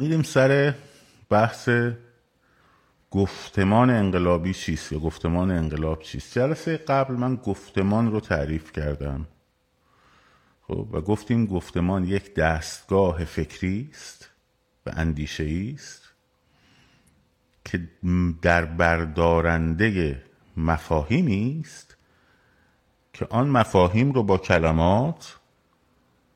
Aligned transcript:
میریم 0.00 0.22
سر 0.22 0.74
بحث 1.28 1.68
گفتمان 3.10 3.90
انقلابی 3.90 4.54
چیست 4.54 4.92
یا 4.92 4.98
گفتمان 4.98 5.50
انقلاب 5.50 6.02
چیست؟ 6.02 6.34
جلسه 6.34 6.76
قبل 6.76 7.14
من 7.14 7.36
گفتمان 7.36 8.12
رو 8.12 8.20
تعریف 8.20 8.72
کردم. 8.72 9.26
خب 10.62 10.88
و 10.92 11.00
گفتیم 11.00 11.46
گفتمان 11.46 12.04
یک 12.04 12.34
دستگاه 12.34 13.24
فکری 13.24 13.90
است 13.92 14.30
و 14.86 14.92
اندیشه 14.96 15.72
است 15.74 16.08
که 17.64 17.88
در 18.42 18.64
بردارنده 18.64 20.22
مفاهیمی 20.56 21.62
است 21.64 21.96
که 23.12 23.26
آن 23.30 23.48
مفاهیم 23.48 24.12
رو 24.12 24.22
با 24.22 24.38
کلمات 24.38 25.38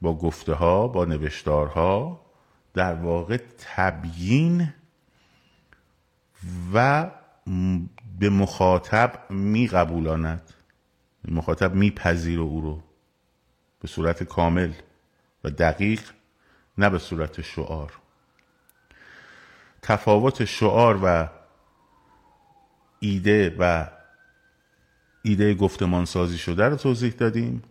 با 0.02 0.18
گفته 0.18 0.52
ها 0.52 0.88
با 0.88 1.04
نوشتارها 1.04 2.23
در 2.74 2.94
واقع 2.94 3.38
تبیین 3.58 4.74
و 6.74 7.10
به 8.18 8.28
مخاطب 8.30 9.30
می 9.30 9.68
قبولاند 9.68 10.52
مخاطب 11.28 11.74
میپذیر 11.74 12.40
او 12.40 12.60
رو. 12.60 12.82
به 13.80 13.88
صورت 13.88 14.22
کامل 14.22 14.72
و 15.44 15.50
دقیق 15.50 16.00
نه 16.78 16.90
به 16.90 16.98
صورت 16.98 17.40
شعار. 17.40 17.92
تفاوت 19.82 20.44
شعار 20.44 21.00
و 21.02 21.28
ایده 23.00 23.56
و 23.58 23.88
ایده 25.22 25.54
گفتمان 25.54 26.04
سازی 26.04 26.38
شده 26.38 26.64
رو 26.64 26.76
توضیح 26.76 27.12
دادیم. 27.12 27.62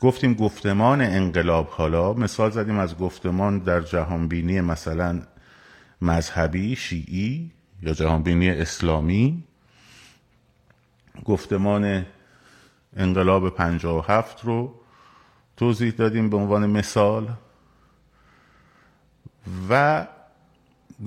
گفتیم 0.00 0.34
گفتمان 0.34 1.00
انقلاب 1.00 1.68
حالا 1.68 2.12
مثال 2.12 2.50
زدیم 2.50 2.78
از 2.78 2.98
گفتمان 2.98 3.58
در 3.58 3.80
جهانبینی 3.80 4.60
مثلا 4.60 5.22
مذهبی 6.02 6.76
شیعی 6.76 7.50
یا 7.82 7.92
جهانبینی 7.92 8.50
اسلامی. 8.50 9.44
گفتمان 11.24 12.06
انقلاب 12.96 13.50
پنجاه 13.50 13.98
و 13.98 14.12
هفت 14.12 14.44
رو 14.44 14.74
توضیح 15.56 15.90
دادیم 15.90 16.30
به 16.30 16.36
عنوان 16.36 16.70
مثال 16.70 17.28
و 19.70 20.06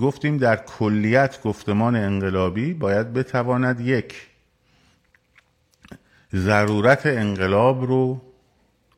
گفتیم 0.00 0.36
در 0.38 0.56
کلیت 0.56 1.42
گفتمان 1.42 1.96
انقلابی 1.96 2.74
باید 2.74 3.12
بتواند 3.12 3.80
یک 3.80 4.28
ضرورت 6.34 7.06
انقلاب 7.06 7.84
رو 7.84 8.29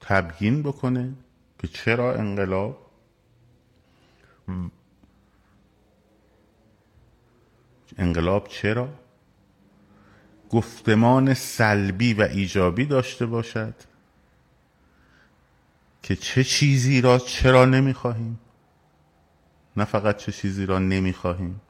تبیین 0.03 0.63
بکنه 0.63 1.13
که 1.59 1.69
چرا 1.69 2.15
انقلاب؟ 2.15 2.91
انقلاب 7.99 8.49
چرا؟ 8.49 8.89
گفتمان 10.51 11.35
سلبی 11.35 12.15
و 12.15 12.23
ایجابی 12.23 12.85
داشته 12.85 13.27
باشد 13.27 13.75
که 16.03 16.17
چه 16.17 16.45
چیزی 16.45 17.01
را 17.01 17.19
چرا 17.19 17.65
نمی‌خواهیم؟ 17.65 18.39
نه 19.77 19.85
فقط 19.85 20.17
چه 20.17 20.33
چیزی 20.33 20.67
را 20.67 20.79
نمی‌خواهیم. 20.79 21.61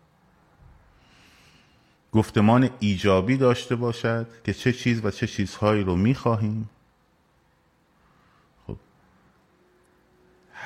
گفتمان 2.12 2.70
ایجابی 2.80 3.36
داشته 3.36 3.77
باشد 3.77 4.27
که 4.44 4.55
چه 4.55 4.72
چیز 4.72 5.05
و 5.05 5.10
چه 5.10 5.27
چیزهایی 5.27 5.83
رو 5.84 5.97
می‌خواهیم. 5.97 6.70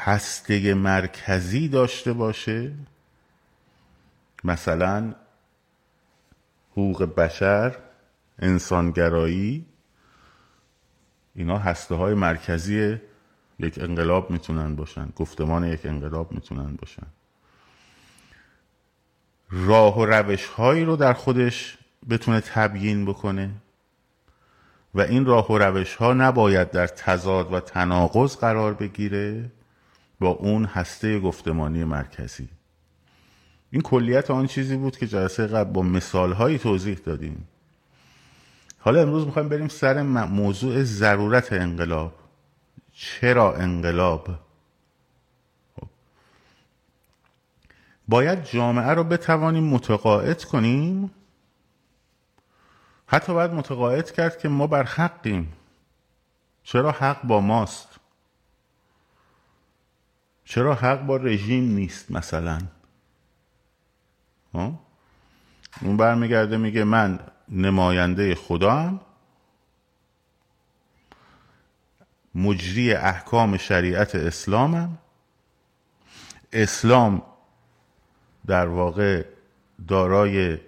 هسته 0.07 0.75
مرکزی 0.75 1.69
داشته 1.69 2.13
باشه؟ 2.13 2.73
مثلا 4.45 5.15
حقوق 6.73 7.15
بشر 7.15 7.77
انسانگرایی 8.39 9.67
اینا 11.35 11.59
هسته 11.59 11.95
های 11.95 12.15
مرکزی 12.15 13.01
یک 13.59 13.79
انقلاب 13.79 14.31
می‌تونن 14.31 14.77
باشن 14.77 15.09
گفتمان 15.17 15.65
یک 15.65 15.87
انقلاب 15.87 16.33
می‌تونن 16.33 16.77
باشن. 16.77 17.07
راه 19.51 19.99
و 19.99 20.05
روش 20.07 20.47
هایی 20.47 20.85
رو 20.85 20.97
در 20.97 21.13
خودش 21.13 21.79
بتونه 22.11 22.41
تبیین 22.41 23.05
بکنه 23.05 23.51
و 24.95 25.01
این 25.01 25.27
راه 25.27 25.53
و 25.53 25.59
روش 25.59 25.95
ها 25.95 26.13
نباید 26.13 26.71
در 26.71 26.87
تضاد 26.87 27.53
و 27.53 27.61
تناقض 27.61 28.37
قرار 28.37 28.75
بگیره. 28.75 29.51
با 30.21 30.29
اون 30.29 30.65
هسته 30.65 31.21
گفتمانی 31.21 31.85
مرکزی. 31.85 32.49
این 33.71 33.83
کلیت 33.83 34.31
آن 34.31 34.47
چیزی 34.47 34.77
بود 34.77 34.99
که 34.99 35.07
جلسه 35.07 35.47
قبل 35.47 35.71
با 35.71 35.83
مثال 35.83 36.33
هایی 36.33 36.59
توضیح 36.59 36.99
دادیم. 37.05 37.49
حالا 38.79 39.03
امروز 39.03 39.27
می‌خوایم 39.27 39.49
بریم 39.49 39.69
سر 39.69 40.03
موضوع 40.03 40.83
ضرورت 40.83 41.53
انقلاب. 41.53 42.15
چرا 42.93 43.57
انقلاب؟ 43.57 44.29
خب. 45.77 45.87
باید 48.09 48.45
جامعه 48.45 48.91
رو 48.91 49.05
بتوانیم 49.05 49.65
متقاعد 49.65 50.45
کنیم؟ 50.45 51.11
حتی 53.07 53.33
باید 53.33 53.51
متقاعد 53.51 54.11
کرد 54.11 54.39
که 54.39 54.49
ما 54.49 54.67
بر 54.67 54.83
حقیم. 54.83 55.53
چرا 56.63 56.91
حق 56.91 57.23
با 57.23 57.41
ماست؟ 57.41 57.89
چرا 60.49 60.75
حق 60.75 61.07
با 61.07 61.17
رژیم 61.17 61.65
نیست 61.65 62.11
مثلا؟ 62.11 62.59
اون 65.83 65.97
برمیگرده 65.97 66.57
میگه 66.57 66.85
من 66.85 67.21
نماینده 67.49 68.35
خدا 68.35 68.73
هم 68.73 69.01
مجری 72.35 72.95
احکام 72.95 73.57
شریعت 73.57 74.15
اسلامم. 74.15 74.99
اسلام 76.53 77.23
در 78.47 78.67
واقع 78.67 79.25
دارای 79.89 80.59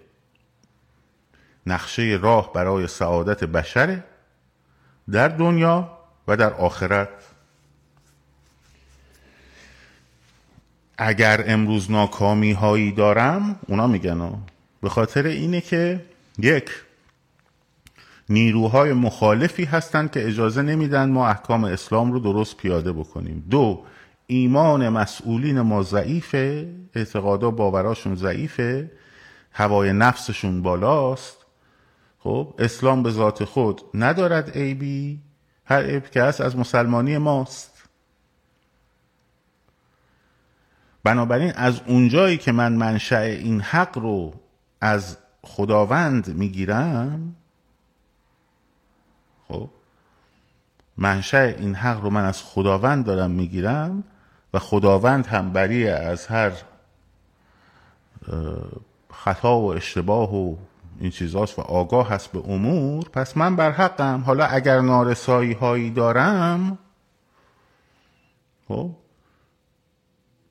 نقشه 1.66 2.18
راه 2.22 2.52
برای 2.52 2.86
سعادت 2.86 3.44
بشره 3.44 4.04
در 5.10 5.28
دنیا 5.28 5.98
و 6.28 6.36
در 6.36 6.52
آخرت. 6.52 7.27
اگر 10.98 11.44
امروز 11.46 11.90
ناکامی 11.90 12.52
هایی 12.52 12.92
دارم 12.92 13.56
اونا 13.68 13.86
میگن 13.86 14.34
به 14.82 14.88
خاطر 14.88 15.26
اینه 15.26 15.60
که 15.60 16.04
یک 16.38 16.70
نیروهای 18.28 18.92
مخالفی 18.92 19.64
هستند 19.64 20.10
که 20.10 20.26
اجازه 20.26 20.62
نمیدن 20.62 21.10
ما 21.10 21.28
احکام 21.28 21.64
اسلام 21.64 22.12
رو 22.12 22.18
درست 22.18 22.56
پیاده 22.56 22.92
بکنیم. 22.92 23.44
دو 23.50 23.84
ایمان 24.26 24.88
مسئولین 24.88 25.60
ما 25.60 25.82
ضعیفه 25.82 26.68
اعتقادا 26.94 27.50
باوراشون 27.50 28.14
ضعیفه 28.14 28.90
هوای 29.52 29.92
نفسشون 29.92 30.62
بالاست. 30.62 31.36
خب 32.18 32.54
اسلام 32.58 33.02
به 33.02 33.10
ذات 33.10 33.44
خود 33.44 33.82
ندارد 33.94 34.50
عیبی 34.50 35.18
هر 35.64 35.82
عیب 35.82 36.10
که 36.10 36.22
از 36.22 36.56
مسلمانی 36.56 37.18
ماست. 37.18 37.77
بنابراین 41.04 41.52
از 41.56 41.80
اونجایی 41.86 42.36
که 42.36 42.52
من 42.52 42.72
منشأ 42.72 43.20
این 43.20 43.60
حق 43.60 43.98
رو 43.98 44.34
از 44.80 45.16
خداوند 45.42 46.28
می‌گیرم 46.28 47.36
خب 49.48 49.70
منشأ 50.96 51.54
این 51.58 51.74
حق 51.74 52.00
رو 52.00 52.10
من 52.10 52.24
از 52.24 52.42
خداوند 52.42 53.04
دارم 53.04 53.30
می‌گیرم 53.30 54.04
و 54.54 54.58
خداوند 54.58 55.26
هم 55.26 55.52
بری 55.52 55.88
از 55.88 56.26
هر 56.26 56.52
خطا 59.12 59.60
و 59.60 59.74
اشتباه 59.74 60.34
و 60.36 60.56
این 61.00 61.10
چیزاست 61.10 61.58
و 61.58 61.62
آگاه 61.62 62.08
هست 62.08 62.32
به 62.32 62.38
امور 62.38 63.04
پس 63.08 63.36
من 63.36 63.56
بر 63.56 63.70
حقم. 63.70 64.20
حالا 64.20 64.44
اگر 64.44 64.80
نارسایی 64.80 65.52
هایی 65.52 65.90
دارم 65.90 66.78
خب 68.68 68.90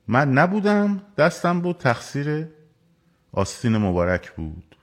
من 0.08 0.32
نبودم 0.32 1.02
دستم 1.18 1.60
بود 1.60 1.76
تقصیر 1.76 2.46
آستین 3.32 3.76
مبارک 3.76 4.30
بود. 4.30 4.76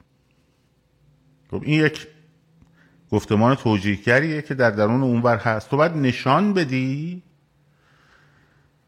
خب 1.52 1.62
این 1.64 1.86
یک 1.86 2.08
گفتمان 3.12 3.56
توجیهگریه 3.56 4.42
که 4.42 4.54
در 4.54 4.72
درون 4.72 5.04
اونور 5.04 5.38
هست. 5.38 5.70
تو 5.70 5.78
باید 5.78 5.92
نشان 5.92 6.54
بدی 6.54 7.24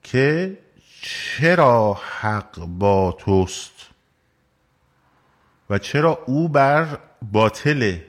که 0.04 0.58
چرا 1.02 1.94
حق 2.20 2.66
با 2.66 3.12
توست 3.20 3.90
و 5.70 5.78
چرا 5.78 6.24
او 6.26 6.50
بر 6.50 7.00
باطله. 7.32 8.07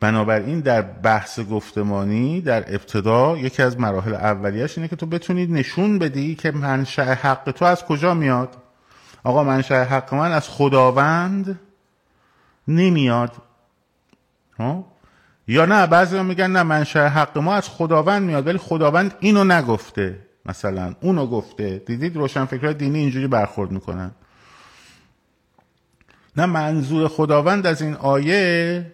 بنابراین 0.00 0.60
در 0.60 0.82
بحث 0.82 1.40
گفتمانی 1.40 2.40
در 2.40 2.74
ابتدا 2.74 3.36
یکی 3.38 3.62
از 3.62 3.80
مراحل 3.80 4.14
اولیش 4.14 4.78
اینه 4.78 4.88
که 4.88 4.96
تو 4.96 5.06
بتونی 5.06 5.46
نشون 5.46 5.98
بدی 5.98 6.34
که 6.34 6.50
منشأ 6.50 7.14
حق 7.14 7.50
تو 7.50 7.64
از 7.64 7.84
کجا 7.84 8.14
میاد. 8.14 8.56
آقا 9.24 9.44
منشأ 9.44 9.84
حق 9.84 10.14
من 10.14 10.32
از 10.32 10.48
خداوند 10.48 11.60
نمیاد. 12.68 13.32
ها 14.58 14.84
یا 15.48 15.64
نه 15.64 15.86
بعضی 15.86 16.22
میگن 16.22 16.50
نه 16.50 16.62
منشأ 16.62 17.08
حق 17.08 17.38
ما 17.38 17.54
از 17.54 17.68
خداوند 17.68 18.22
میاد 18.22 18.46
ولی 18.46 18.58
خداوند 18.58 19.14
اینو 19.20 19.44
نگفته. 19.44 20.18
مثلا 20.46 20.94
اونو 21.00 21.26
گفته. 21.26 21.82
دیدید 21.86 22.16
روشنفکرهای 22.16 22.74
دینی 22.74 22.98
اینجوری 22.98 23.26
برخورد 23.26 23.70
می‌کنن. 23.70 24.10
نه 26.36 26.46
منظور 26.46 27.08
خداوند 27.08 27.66
از 27.66 27.82
این 27.82 27.94
آیه 27.94 28.86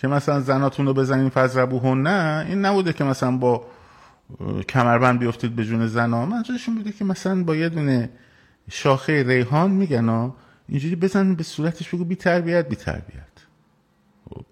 که 0.00 0.08
مثلا 0.08 0.40
زناتون 0.40 0.86
رو 0.86 0.94
بزنین 0.94 1.28
فضربوهن 1.28 2.02
نه 2.02 2.46
این 2.48 2.64
نبوده 2.64 2.92
که 2.92 3.04
مثلا 3.04 3.36
با 3.36 3.66
کمربند 4.68 5.18
بیفتید 5.18 5.56
به 5.56 5.64
جون 5.64 5.86
زنا. 5.86 6.26
منظورشون 6.26 6.74
بوده 6.74 6.92
که 6.92 7.04
مثلا 7.04 7.44
با 7.44 7.56
یه 7.56 7.68
دونه 7.68 8.10
شاخه 8.70 9.22
ریحان 9.22 9.70
میگن 9.70 10.32
اینجوری 10.68 10.96
بزن 10.96 11.34
به 11.34 11.42
صورتش 11.42 11.94
بگو 11.94 12.04
بی 12.04 12.16
تربیت 12.16 12.68
بی 12.68 12.76
تربیت. 12.76 13.24
خب. 14.30 14.44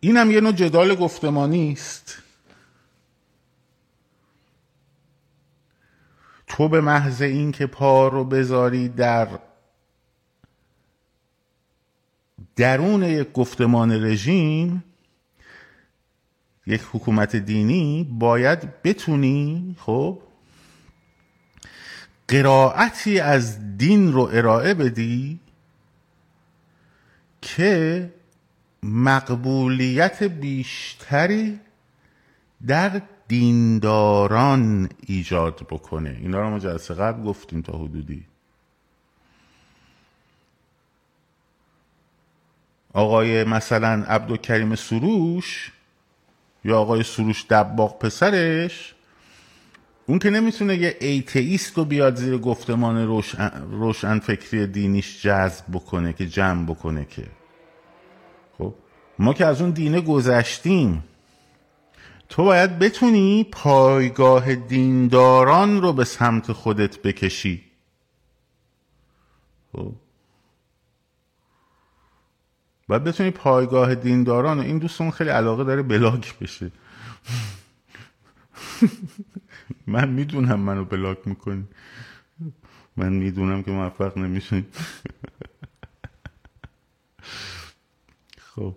این 0.00 0.16
هم 0.16 0.30
یه 0.30 0.40
نوع 0.40 0.52
جدال 0.52 0.94
گفتمانی 0.94 1.72
است. 1.72 2.22
تو 6.46 6.68
به 6.68 6.80
محض 6.80 7.22
اینکه 7.22 7.66
پا 7.66 8.08
رو 8.08 8.24
بذاری 8.24 8.88
در 8.88 9.28
درون 12.56 13.02
یک 13.02 13.32
گفتمان 13.32 14.04
رژیم 14.04 14.84
یک 16.66 16.80
حکومت 16.92 17.36
دینی 17.36 18.08
باید 18.18 18.82
بتونی 18.82 19.76
خب 19.78 20.18
قرائتی 22.28 23.20
از 23.20 23.76
دین 23.76 24.12
رو 24.12 24.30
ارائه 24.32 24.74
بدی 24.74 25.40
که 27.42 28.12
مقبولیت 28.82 30.22
بیشتری 30.22 31.60
در 32.66 33.02
دینداران 33.28 34.88
ایجاد 35.06 35.66
بکنه. 35.70 36.18
اینا 36.20 36.40
رو 36.40 36.50
ما 36.50 36.58
جلسه 36.58 36.94
قبل 36.94 37.22
گفتیم 37.22 37.62
تا 37.62 37.78
حدودی. 37.78 38.26
آقای 42.94 43.44
مثلا 43.44 44.04
عبدالکریم 44.08 44.74
سروش 44.74 45.72
یا 46.64 46.78
آقای 46.78 47.02
سروش 47.02 47.46
دباغ 47.50 47.98
پسرش 47.98 48.94
اون 50.06 50.18
که 50.18 50.30
نمی‌تونه 50.30 50.76
یه 50.76 50.96
ایتئیست 51.00 51.78
رو 51.78 51.84
بیاد 51.84 52.16
زیر 52.16 52.38
گفتمان 52.38 53.06
روشن, 53.06 53.50
روشن 53.70 54.18
فکری 54.18 54.66
دینیش 54.66 55.22
جذب 55.22 55.64
بکنه 55.72 56.12
که 56.12 56.26
جمع 56.26 56.66
بکنه 56.66 57.04
که. 57.04 57.26
خب 58.58 58.74
ما 59.18 59.34
که 59.34 59.46
از 59.46 59.60
اون 59.60 59.70
دینه 59.70 60.00
گذشتیم 60.00 61.04
تو 62.28 62.44
باید 62.44 62.78
بتونی 62.78 63.44
پایگاه 63.52 64.54
دینداران 64.54 65.82
رو 65.82 65.92
به 65.92 66.04
سمت 66.04 66.52
خودت 66.52 67.02
بکشی. 67.02 67.62
خب 69.72 69.92
باید 72.88 73.04
بتونی 73.04 73.30
پایگاه 73.30 73.94
دینداران 73.94 74.60
این 74.60 74.78
دوستون 74.78 75.10
خیلی 75.10 75.30
علاقه 75.30 75.64
داره 75.64 75.82
بلاک 75.82 76.38
بشه 76.38 76.70
من 79.86 80.08
می‌دونم 80.08 80.60
منو 80.60 80.84
بلاک 80.84 81.28
می‌کنی. 81.28 81.64
من 82.96 83.12
می‌دونم 83.12 83.62
که 83.62 83.70
موفق 83.70 84.18
نمیشین 84.18 84.66
خب 88.38 88.76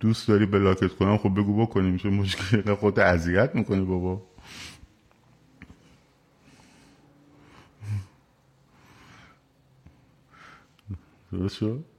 دوست 0.00 0.28
داری 0.28 0.46
بلاکت 0.46 0.94
کنم؟ 0.94 1.18
خب 1.18 1.34
بگو 1.34 1.66
بکنیم. 1.66 1.96
چه 1.96 2.10
مشکل 2.10 2.74
خود 2.74 3.00
اذیت 3.00 3.54
می‌کنی 3.54 3.84
بابا. 3.84 4.22
درست 11.32 11.56
شد؟ 11.56 11.91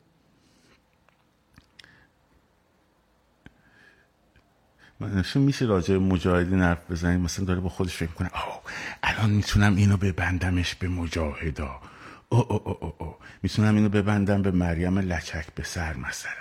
مثلا 5.04 5.42
میشه 5.42 5.66
راجع 5.66 5.98
مجاهدین 5.98 6.62
حرف 6.62 6.92
بزنیم 6.92 7.22
مثلا 7.22 7.46
داره 7.46 7.60
با 7.60 7.70
خودش 7.70 7.96
فکر 7.96 8.12
کنه 8.12 8.30
آه 8.34 8.62
الان 9.04 9.30
می‌تونم 9.30 9.76
اینو 9.76 9.98
ببندمش 9.98 10.76
به 10.76 10.88
مجاهدا. 10.88 11.82
او 12.30 12.54
او 12.54 12.68
او 12.68 12.94
او 12.98 13.16
می‌تونم 13.44 13.76
اینو 13.76 13.90
ببندم 13.90 14.42
به 14.42 14.52
مریم 14.52 15.00
لچک 15.00 15.46
به 15.56 15.64
سر 15.64 15.94
مثلا. 15.96 16.32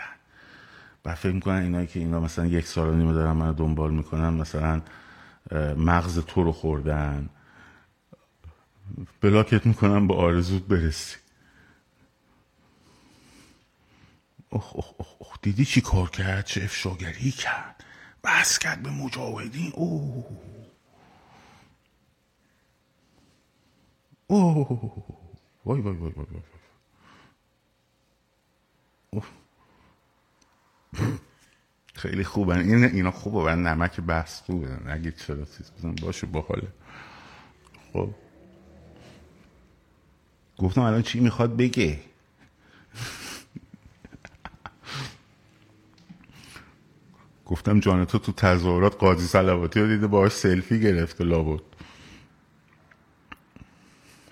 و 1.04 1.14
فکر 1.14 1.32
می‌کنن 1.32 1.62
اینایی 1.62 1.86
که 1.86 2.00
اینا 2.00 2.20
مثلا 2.20 2.46
یک 2.46 2.66
سال 2.66 2.88
و 2.88 2.94
نیمه 2.94 3.12
دارن 3.12 3.32
منو 3.32 3.52
دنبال 3.52 3.90
می‌کنن 3.90 4.28
مثلا 4.28 4.82
مغز 5.76 6.18
تو 6.18 6.44
رو 6.44 6.52
خوردن. 6.52 7.28
بلاکت 9.20 9.66
می‌کنن 9.66 10.06
با 10.06 10.16
آرزوت 10.16 10.62
برسی. 10.62 11.16
اخ 14.52 14.76
اخ 14.76 14.92
اخ 15.20 15.40
دیدی 15.42 15.64
چی 15.64 15.80
کار 15.80 16.10
کرد؟ 16.10 16.44
چه 16.44 16.64
افشاگری 16.64 17.30
کرد؟ 17.30 17.71
بس 18.24 18.58
کرد 18.58 18.82
به 18.82 18.90
مجاهدین. 18.90 19.72
اوه. 19.74 20.24
اوه. 24.26 24.69
وای 25.64 25.80
وای 25.80 25.96
وای 25.96 26.12
وای 26.12 26.26
وای. 26.32 26.42
خیلی 31.94 32.24
خوبن 32.24 32.58
این 32.58 32.84
اینا 32.84 33.10
خوبه. 33.10 33.38
و 33.38 33.48
نمک 33.48 34.00
بحث 34.00 34.40
خوبه. 34.40 34.69
نگید 34.69 35.16
چرا 35.16 35.44
چیز 35.44 35.70
بزن 35.78 35.94
باشه 35.94 36.26
باحاله. 36.26 36.69
خب. 37.92 38.10
گفتم 40.58 40.80
الان 40.80 41.02
چی 41.02 41.20
می‌خواد 41.20 41.56
بگه؟ 41.56 42.00
گفتم 47.52 47.81
جان 47.81 48.04
تو 48.04 48.19
تظاهرات 48.19 48.96
قاضی 48.96 49.26
سلواتی 49.26 49.81
رو 49.81 49.87
دیده 49.87 50.06
باهاش 50.06 50.32
سلفی 50.32 50.81
گرفته 50.81 51.25
لابد. 51.25 51.62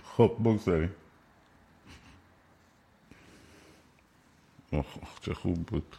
خب 0.04 0.36
بگذاریم. 0.40 0.90
چه 5.20 5.34
خوب 5.34 5.66
بود. 5.66 5.96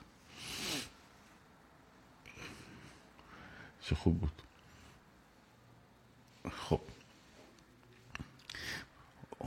چه 3.82 3.96
خوب 3.96 4.20
بود. 4.20 4.42
خب. 6.52 6.82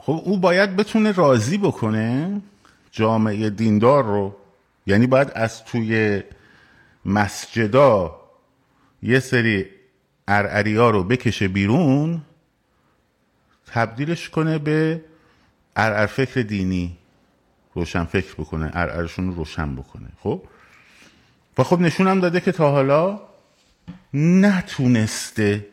خب 0.00 0.22
او 0.24 0.38
باید 0.38 0.76
بتونه 0.76 1.12
راضی 1.12 1.58
بکنه 1.58 2.40
جامعه 2.90 3.50
دیندار 3.50 4.04
رو. 4.04 4.36
یعنی 4.86 5.06
باید 5.06 5.30
از 5.30 5.64
توی 5.64 6.22
مسجدا 7.06 8.20
یه 9.02 9.20
سری 9.20 9.66
ارعریا 10.28 10.90
رو 10.90 11.04
بکشه 11.04 11.48
بیرون 11.48 12.22
تبدیلش 13.66 14.28
کنه 14.28 14.58
به 14.58 15.04
ارعر 15.76 16.06
فکر 16.06 16.40
دینی. 16.40 16.98
روشن 17.74 18.04
فکر 18.04 18.34
بکنه 18.34 18.70
ارعرشون 18.74 19.28
رو 19.28 19.34
روشن 19.34 19.76
بکنه 19.76 20.08
خب؟ 20.22 20.42
و 21.58 21.62
خب 21.62 21.80
نشونم 21.80 22.20
داده 22.20 22.40
که 22.40 22.52
تا 22.52 22.70
حالا 22.70 23.20
نتونسته. 24.14 25.66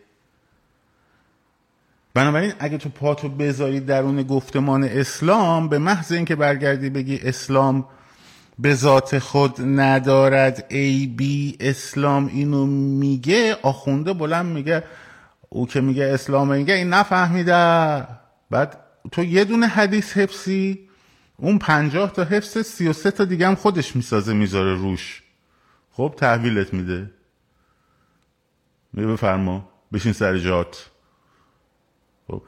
بنابراین 2.14 2.54
اگه 2.60 2.78
تو 2.78 2.90
پاتو 2.90 3.30
بذاری 3.30 3.80
درون 3.80 4.24
گفتمان 4.24 4.84
اسلام 4.84 5.70
به 5.70 5.78
محض 5.78 6.12
اینکه 6.12 6.36
برگردی 6.36 6.90
بگی 6.90 7.20
اسلام 7.24 7.86
به 8.62 8.76
ذات 8.76 9.20
خود 9.20 9.62
ندارد. 9.62 10.66
ای 10.70 11.08
بی 11.08 11.58
اسلام 11.60 12.28
اینو 12.28 12.66
میگه 12.66 13.58
آخونده 13.62 14.14
بلند 14.14 14.46
میگه 14.46 14.84
او 15.50 15.68
که 15.68 15.82
میگه 15.82 16.06
اسلام 16.06 16.56
میگه 16.56 16.74
این 16.74 16.90
نفهمیده. 16.90 18.08
بعد 18.50 18.78
تو 19.12 19.24
یه 19.24 19.46
دونه 19.46 19.68
حدیث 19.68 20.18
حفظی 20.18 20.80
اون 21.38 21.58
پنجاه 21.58 22.14
تا 22.14 22.24
حفظ 22.24 22.58
سی 22.58 22.88
و 22.88 22.94
سه 22.94 23.12
تا 23.12 23.26
دیگه 23.26 23.48
هم 23.48 23.56
خودش 23.56 23.96
می‌سازه 23.96 24.34
می‌ذاره 24.34 24.76
روش. 24.76 25.24
خب 25.92 26.14
تحویلت 26.18 26.74
میده. 26.74 27.12
می 28.94 29.06
بفرما 29.06 29.70
بشین 29.94 30.14
سر 30.14 30.38
جات. 30.38 30.90
خب 32.28 32.42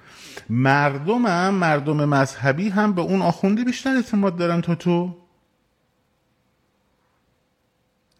مردم 0.49 1.25
هم 1.25 1.53
مردم 1.53 2.05
مذهبی 2.05 2.69
هم 2.69 2.93
به 2.93 3.01
اون 3.01 3.21
آخونده 3.21 3.63
بیشتر 3.63 3.95
اعتماد 3.95 4.37
دارن 4.37 4.61
تا 4.61 4.75
تو. 4.75 5.22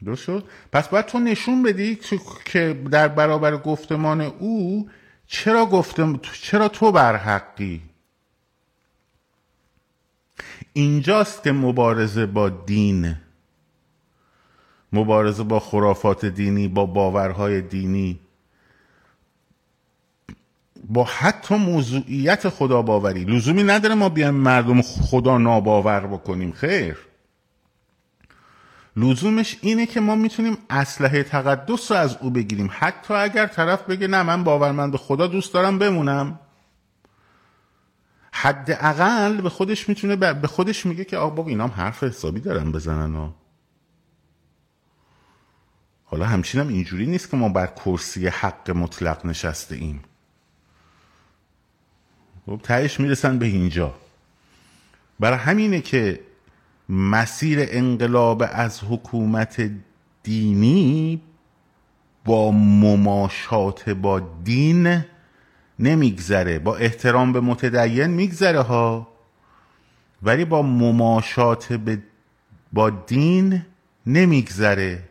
درست 0.03 0.23
شد؟ 0.23 0.43
پس 0.71 0.87
باید 0.87 1.05
تو 1.05 1.19
نشون 1.19 1.63
بدی 1.63 1.99
که 2.45 2.81
در 2.91 3.07
برابر 3.07 3.57
گفتمان 3.57 4.21
او 4.21 4.89
چرا 5.27 5.65
گفتم 5.65 6.19
چرا 6.41 6.67
تو 6.67 6.91
بر 6.91 7.15
حقی؟ 7.15 7.81
اینجاست 10.73 11.43
که 11.43 11.51
مبارزه 11.51 12.25
با 12.25 12.49
دین. 12.49 13.15
مبارزه 14.93 15.43
با 15.43 15.59
خرافات 15.59 16.25
دینی 16.25 16.67
با 16.67 16.85
باورهای 16.85 17.61
دینی. 17.61 18.19
با 20.89 21.03
حتی 21.03 21.55
موضوعیت 21.55 22.49
خدا 22.49 22.81
باوری 22.81 23.23
لزومی 23.23 23.63
نداره 23.63 23.95
ما 23.95 24.09
بیایم 24.09 24.33
مردم 24.33 24.81
خدا 24.81 25.37
ناباور 25.37 25.99
بکنیم 26.07 26.51
خیر. 26.51 26.97
لزومش 28.95 29.57
اینه 29.61 29.85
که 29.85 29.99
ما 29.99 30.15
می‌تونیم 30.15 30.57
اسلحه 30.69 31.23
تقدس 31.23 31.91
رو 31.91 31.97
از 31.97 32.17
او 32.21 32.29
بگیریم. 32.29 32.69
حتی 32.71 33.13
اگر 33.13 33.47
طرف 33.47 33.83
بگه 33.83 34.07
نه 34.07 34.23
من 34.23 34.43
باورمند 34.43 34.91
به 34.91 34.97
خدا 34.97 35.27
دوست 35.27 35.53
دارم 35.53 35.79
بمونم. 35.79 36.39
حداقل 38.31 39.41
به 39.41 39.49
خودش 39.49 39.89
می‌تونه 39.89 40.15
به 40.15 40.47
خودش 40.47 40.85
میگه 40.85 41.05
که 41.05 41.17
آقا 41.17 41.45
اینام 41.45 41.69
حرف 41.69 42.03
حسابی 42.03 42.39
دارن 42.39 42.71
بزنن 42.71 43.15
و 43.15 43.31
حالا 46.05 46.25
همچین 46.25 46.61
هم 46.61 46.67
اینجوری 46.67 47.05
نیست 47.05 47.31
که 47.31 47.37
ما 47.37 47.49
بر 47.49 47.67
کرسی 47.67 48.27
حق 48.27 48.71
مطلق 48.71 49.25
نشسته 49.25 49.75
ایم. 49.75 50.03
خب 52.45 52.59
تهش 52.63 52.99
می‌رسن 52.99 53.39
به 53.39 53.45
اینجا. 53.45 53.95
برای 55.19 55.37
همینه 55.37 55.81
که 55.81 56.19
مسیر 56.89 57.59
انقلاب 57.71 58.43
از 58.51 58.81
حکومت 58.89 59.71
دینی 60.23 61.21
با 62.25 62.51
مماشات 62.51 63.89
با 63.89 64.19
دین 64.43 65.05
نمیگذره 65.79 66.59
با 66.59 66.75
احترام 66.75 67.33
به 67.33 67.39
متدین 67.39 68.07
میگذره 68.07 68.61
ها. 68.61 69.07
ولی 70.23 70.45
با 70.45 70.61
مماشات 70.61 71.79
با 72.73 72.89
دین 72.89 73.65
نمیگذره. 74.05 75.03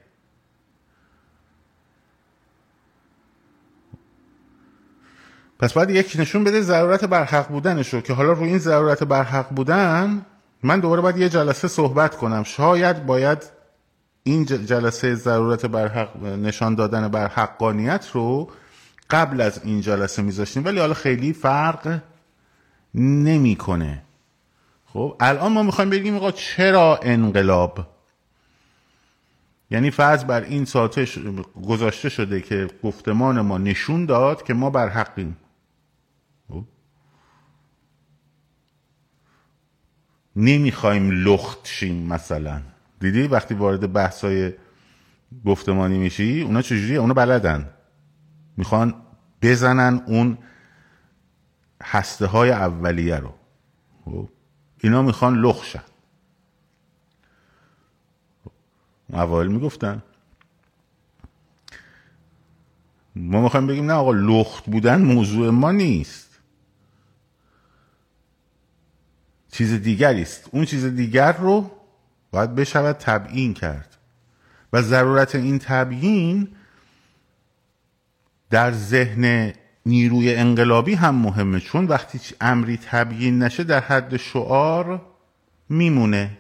پس 5.58 5.72
باید 5.72 5.90
یک 5.90 6.16
نشون 6.18 6.44
بده 6.44 6.60
ضرورت 6.60 7.04
برحق 7.04 7.48
بودنش 7.48 7.94
رو 7.94 8.00
که 8.00 8.12
حالا 8.12 8.32
روی 8.32 8.48
این 8.48 8.58
ضرورت 8.58 9.02
برحق 9.04 9.48
بودن 9.48 10.26
من 10.62 10.80
دوباره 10.80 11.00
باید 11.00 11.18
یه 11.18 11.28
جلسه 11.28 11.68
صحبت 11.68 12.16
کنم. 12.16 12.42
شاید 12.42 13.06
باید 13.06 13.38
این 14.22 14.44
جلسه 14.44 15.14
ضرورت 15.14 15.66
برحق 15.66 16.22
نشان 16.22 16.74
دادن 16.74 17.08
بر 17.08 17.28
حقانیت 17.28 18.10
رو 18.12 18.50
قبل 19.10 19.40
از 19.40 19.60
این 19.64 19.80
جلسه 19.80 20.22
میذاشتیم. 20.22 20.64
ولی 20.64 20.80
حالا 20.80 20.94
خیلی 20.94 21.32
فرق 21.32 22.00
نمی‌کنه. 22.94 24.02
خب 24.86 25.16
الان 25.20 25.52
ما 25.52 25.62
می‌خوایم 25.62 25.90
بگیم 25.90 26.16
آقا 26.16 26.30
چرا 26.30 27.00
انقلاب؟ 27.02 27.86
یعنی 29.70 29.90
فرض 29.90 30.24
بر 30.24 30.40
این 30.40 30.64
ساعت 30.64 31.08
گذاشته 31.66 32.08
شده 32.08 32.40
که 32.40 32.68
گفتمان 32.84 33.40
ما 33.40 33.58
نشون 33.58 34.06
داد 34.06 34.42
که 34.42 34.54
ما 34.54 34.70
بر 34.70 34.88
حقیم. 34.88 35.36
نمی‌خوایم 40.36 41.10
لخت 41.10 41.58
شیم 41.66 42.06
مثلا. 42.06 42.62
دیدی 43.00 43.22
وقتی 43.22 43.54
وارد 43.54 43.92
بحثای 43.92 44.52
گفتمانی 45.44 45.98
میشی 45.98 46.42
اونا 46.42 46.62
چجوریه؟ 46.62 46.98
اونا 46.98 47.14
بلدن. 47.14 47.70
می‌خوان 48.56 48.94
بزنن 49.42 50.02
اون 50.06 50.38
هسته 51.82 52.26
های 52.26 52.50
اولیه 52.50 53.16
رو. 53.16 53.34
خب؟ 54.04 54.28
اینا 54.80 55.02
می‌خوان 55.02 55.34
لخشن 55.40 55.82
اوایل 59.12 59.48
می‌گفتن. 59.48 60.02
ما 63.16 63.42
می‌خوایم 63.42 63.66
بگیم 63.66 63.86
نه 63.86 63.92
آقا 63.92 64.12
لخت 64.12 64.64
بودن 64.66 65.02
موضوع 65.02 65.50
ما 65.50 65.72
نیست. 65.72 66.31
چیز 69.52 69.72
دیگری 69.72 70.22
است. 70.22 70.48
اون 70.52 70.64
چیز 70.64 70.84
دیگر 70.84 71.32
رو 71.32 71.70
باید 72.30 72.54
بشود 72.54 72.96
تبیین 72.96 73.54
کرد. 73.54 73.96
و 74.72 74.82
ضرورت 74.82 75.34
این 75.34 75.58
تبیین 75.58 76.48
در 78.50 78.72
ذهن 78.72 79.52
نیروی 79.86 80.34
انقلابی 80.34 80.94
هم 80.94 81.14
مهمه. 81.14 81.60
چون 81.60 81.86
وقتی 81.86 82.20
امری 82.40 82.76
تبیین 82.76 83.42
نشه 83.42 83.64
در 83.64 83.80
حد 83.80 84.16
شعار 84.16 85.02
میمونه. 85.68 86.38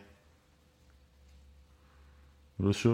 درست 2.60 2.86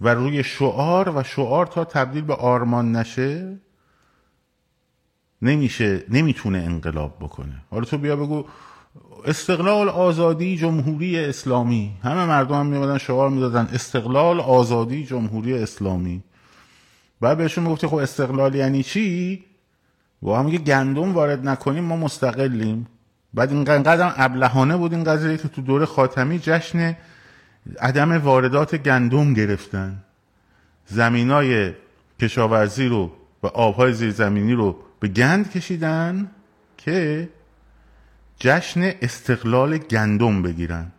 و 0.00 0.14
روی 0.14 0.44
شعار 0.44 1.16
و 1.16 1.22
شعار 1.22 1.66
تا 1.66 1.84
تبدیل 1.84 2.22
به 2.22 2.34
آرمان 2.34 2.96
نشه 2.96 3.58
نمیشه 5.42 6.04
نمی‌تونه 6.08 6.58
انقلاب 6.58 7.16
بکنه. 7.20 7.62
حالا 7.70 7.84
تو 7.84 7.98
بیا 7.98 8.16
بگو 8.16 8.46
استقلال 9.24 9.88
آزادی 9.88 10.56
جمهوری 10.56 11.18
اسلامی. 11.18 11.92
همه 12.02 12.24
مردم 12.26 12.54
هم 12.54 12.66
میمدن 12.66 12.98
شعار 12.98 13.30
می‌دادن. 13.30 13.68
استقلال 13.72 14.40
آزادی 14.40 15.04
جمهوری 15.04 15.54
اسلامی. 15.54 16.22
بعد 17.20 17.38
بهشون 17.38 17.64
می‌گفتی 17.64 17.86
خب 17.86 17.94
استقلال 17.94 18.54
یعنی 18.54 18.82
چی؟ 18.82 19.44
و 20.22 20.30
هم 20.30 20.44
میگه 20.44 20.58
گندم 20.58 21.14
وارد 21.14 21.48
نکنیم 21.48 21.84
ما 21.84 21.96
مستقلیم. 21.96 22.86
بعد 23.34 23.52
اینقدر 23.52 24.12
ابلهانه 24.16 24.76
بود 24.76 24.94
این 24.94 25.04
قضیه 25.04 25.36
که 25.36 25.48
تو 25.48 25.62
دوره 25.62 25.86
خاتمی 25.86 26.38
جشن 26.38 26.96
عدم 27.80 28.12
واردات 28.12 28.74
گندم 28.74 29.34
گرفتن. 29.34 30.04
زمینای 30.86 31.72
کشاورزی 32.20 32.86
رو 32.86 33.10
و 33.42 33.46
آبهای 33.46 33.92
زیرزمینی 33.92 34.52
رو 34.52 34.76
به 35.00 35.08
گند 35.08 35.50
کشیدن 35.50 36.30
که 36.78 37.28
جشن 38.38 38.92
استقلال 39.02 39.78
گندم 39.78 40.42
بگیرن. 40.42 40.92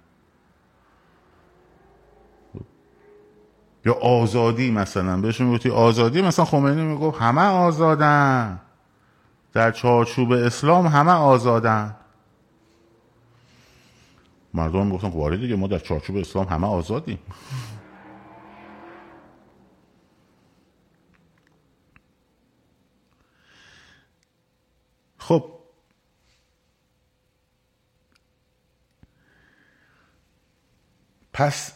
یا 3.85 3.93
آزادی 3.93 4.71
مثلا. 4.71 5.17
بهشون 5.21 5.47
می‌گفتی 5.47 5.69
آزادی؟ 5.69 6.21
مثلا 6.21 6.45
خمینی 6.45 6.81
می‌گفت 6.81 7.21
همه 7.21 7.41
آزادن. 7.41 8.61
در 9.53 9.71
چارچوب 9.71 10.31
اسلام 10.31 10.87
همه 10.87 11.11
آزادن. 11.11 11.95
مردم 14.53 14.89
گفتن 14.89 15.09
خب 15.09 15.19
آره 15.19 15.37
دیگه 15.37 15.55
ما 15.55 15.67
در 15.67 15.79
چارچوب 15.79 16.17
اسلام 16.17 16.47
همه 16.47 16.67
آزادیم. 16.67 17.19
خب 25.17 25.58
پس 31.39 31.71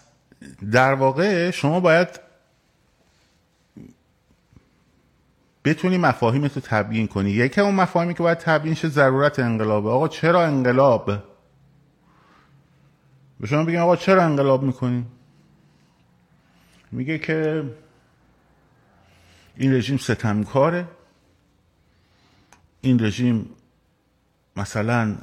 در 0.72 0.94
واقع 0.94 1.52
شما 1.52 1.80
باید 1.80 2.08
بتونی 5.66 5.98
مفاهیم 5.98 6.48
تو 6.48 6.60
تبیین 6.60 7.08
کنی. 7.08 7.32
یکی 7.32 7.62
اون 7.62 7.76
مفاهیمی 7.76 8.14
که 8.14 8.24
باید 8.24 8.38
تبیین 8.38 8.76
شه 8.76 8.88
ضرورت 8.88 9.40
انقلابه. 9.40 9.90
آقا 9.90 10.08
چرا 10.08 10.46
انقلاب؟ 10.46 11.24
به 13.40 13.48
شما 13.48 13.64
بگیم 13.64 13.80
آقا 13.80 13.96
چرا 13.96 14.24
انقلاب 14.24 14.64
می‌کنی؟ 14.64 15.06
میگه 16.92 17.18
که 17.18 17.64
این 19.58 19.74
رژیم 19.74 19.98
ستمکاره. 19.98 20.88
این 22.82 23.06
رژیم 23.06 23.50
مثلا 24.56 25.16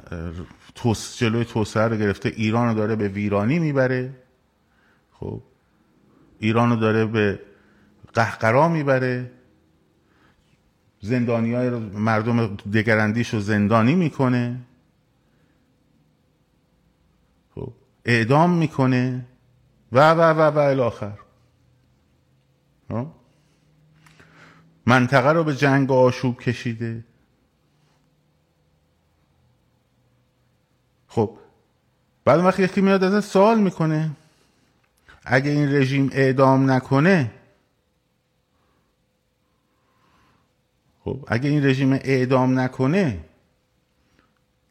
توس 0.75 1.17
جلوی 1.17 1.45
توسعه 1.45 1.87
رو 1.87 1.97
گرفته 1.97 2.29
ایران 2.29 2.67
رو 2.67 2.73
داره 2.73 2.95
به 2.95 3.07
ویرانی 3.07 3.59
می‌بره. 3.59 4.13
خب. 5.21 5.41
ایران 6.39 6.69
رو 6.69 6.75
داره 6.75 7.05
به 7.05 7.39
قهقرا 8.13 8.67
می‌بره. 8.69 9.31
زندانی 11.01 11.53
های 11.53 11.69
مردم 11.69 12.55
دگراندیش 12.55 13.33
رو 13.33 13.39
زندانی 13.39 13.95
می‌کنه. 13.95 14.61
خب. 17.55 17.73
اعدام 18.05 18.53
می‌کنه. 18.57 19.25
و 19.91 20.11
و 20.11 20.21
و 20.21 20.41
و 20.41 20.57
الاخر 20.57 21.17
خب؟ 22.89 23.07
منطقه 24.85 25.31
رو 25.31 25.43
به 25.43 25.55
جنگ 25.55 25.91
آشوب 25.91 26.39
کشیده. 26.39 27.05
خب. 31.07 31.37
بعد 32.25 32.39
وقتی 32.39 32.63
یکی 32.63 32.81
میاد 32.81 33.03
ازت 33.03 33.29
سوال 33.29 33.59
می‌کنه. 33.59 34.11
اگه 35.25 35.51
این 35.51 35.75
رژیم 35.75 36.09
اعدام 36.13 36.71
نکنه 36.71 37.31
خب 41.03 41.25
اگه 41.27 41.49
این 41.49 41.65
رژیم 41.65 41.93
اعدام 41.93 42.59
نکنه 42.59 43.25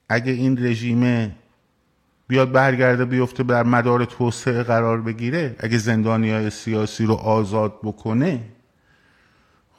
اگه 0.08 0.32
این 0.32 0.66
رژیم 0.66 1.34
بیاد 2.28 2.52
برگرده 2.52 3.04
بیفته 3.04 3.42
بر 3.42 3.62
مدار 3.62 4.04
توسعه 4.04 4.62
قرار 4.62 5.00
بگیره 5.00 5.56
اگه 5.58 5.78
زندانی 5.78 6.30
های 6.30 6.50
سیاسی 6.50 7.06
رو 7.06 7.14
آزاد 7.14 7.78
بکنه 7.82 8.44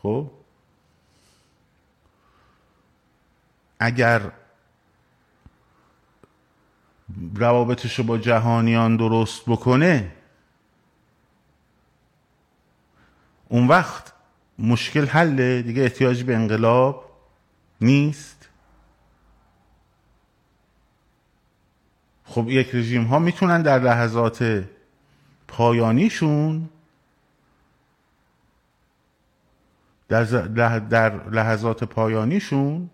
خب 0.01 0.31
اگر 3.79 4.31
روابطش 7.35 7.99
رو 7.99 8.03
با 8.03 8.17
جهانیان 8.17 8.97
درست 8.97 9.41
بکنه 9.47 10.11
اون 13.51 13.67
وقت 13.67 14.13
مشکل 14.59 15.05
حله 15.05 15.61
دیگه 15.61 15.81
احتیاج 15.83 16.23
به 16.23 16.35
انقلاب 16.35 17.11
نیست. 17.81 18.49
خب 22.25 22.49
یک 22.49 22.75
رژیم 22.75 23.03
ها 23.03 23.19
می‌تونن 23.19 23.61
در 23.61 23.79
لحظات 23.79 24.63
پایانیشون 25.47 26.69
در, 30.09 30.23
در 30.79 31.29
لحظات 31.29 31.83
پایانیشون 31.83 32.89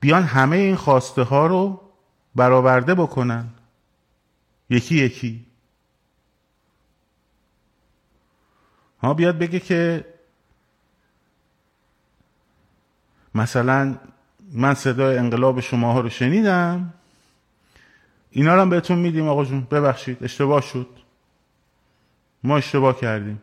بیان 0.00 0.22
همه 0.22 0.56
این 0.56 0.76
خواسته 0.76 1.22
ها 1.22 1.46
رو 1.46 1.80
برآورده 2.34 2.94
بکنن. 2.94 3.48
یکی 4.70 4.94
یکی. 5.04 5.46
ها 9.04 9.14
بیاد 9.14 9.38
بگه 9.38 9.60
که 9.60 10.04
مثلا 13.34 13.98
من 14.52 14.74
صدای 14.74 15.18
انقلاب 15.18 15.60
شما 15.60 15.92
ها 15.92 16.00
رو 16.00 16.08
شنیدم. 16.08 16.94
اینا 18.30 18.54
رو 18.54 18.60
هم 18.60 18.70
بهتون 18.70 18.98
میدیم 18.98 19.28
آقا 19.28 19.44
جون. 19.44 19.66
ببخشید 19.70 20.24
اشتباه 20.24 20.60
شد. 20.60 20.88
ما 22.44 22.56
اشتباه 22.56 23.00
کردیم. 23.00 23.42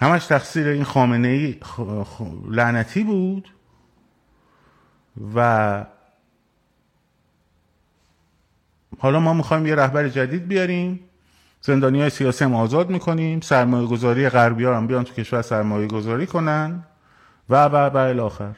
همش 0.00 0.26
تقصیر 0.26 0.68
این 0.68 0.84
خامنه 0.84 1.28
ای 1.28 1.60
لعنتی 2.48 3.02
بود 3.02 3.48
و 5.34 5.84
حالا 8.98 9.20
ما 9.20 9.32
می‌خوایم 9.32 9.66
یه 9.66 9.74
رهبر 9.74 10.08
جدید 10.08 10.48
بیاریم. 10.48 11.07
زندانی 11.68 12.00
های 12.00 12.10
سیاسی 12.10 12.44
هم 12.44 12.54
آزاد 12.54 12.90
می‌کنیم. 12.90 13.40
سرمایه 13.40 13.86
گذاری 13.86 14.28
غربی 14.28 14.64
هم 14.64 14.86
بیان 14.86 15.04
تو 15.04 15.14
کشور 15.14 15.42
سرمایه 15.42 15.86
گذاری 15.86 16.26
کنن. 16.26 16.84
و 17.48 17.64
و 17.64 17.76
و 17.76 17.96
الاخر 17.96 18.54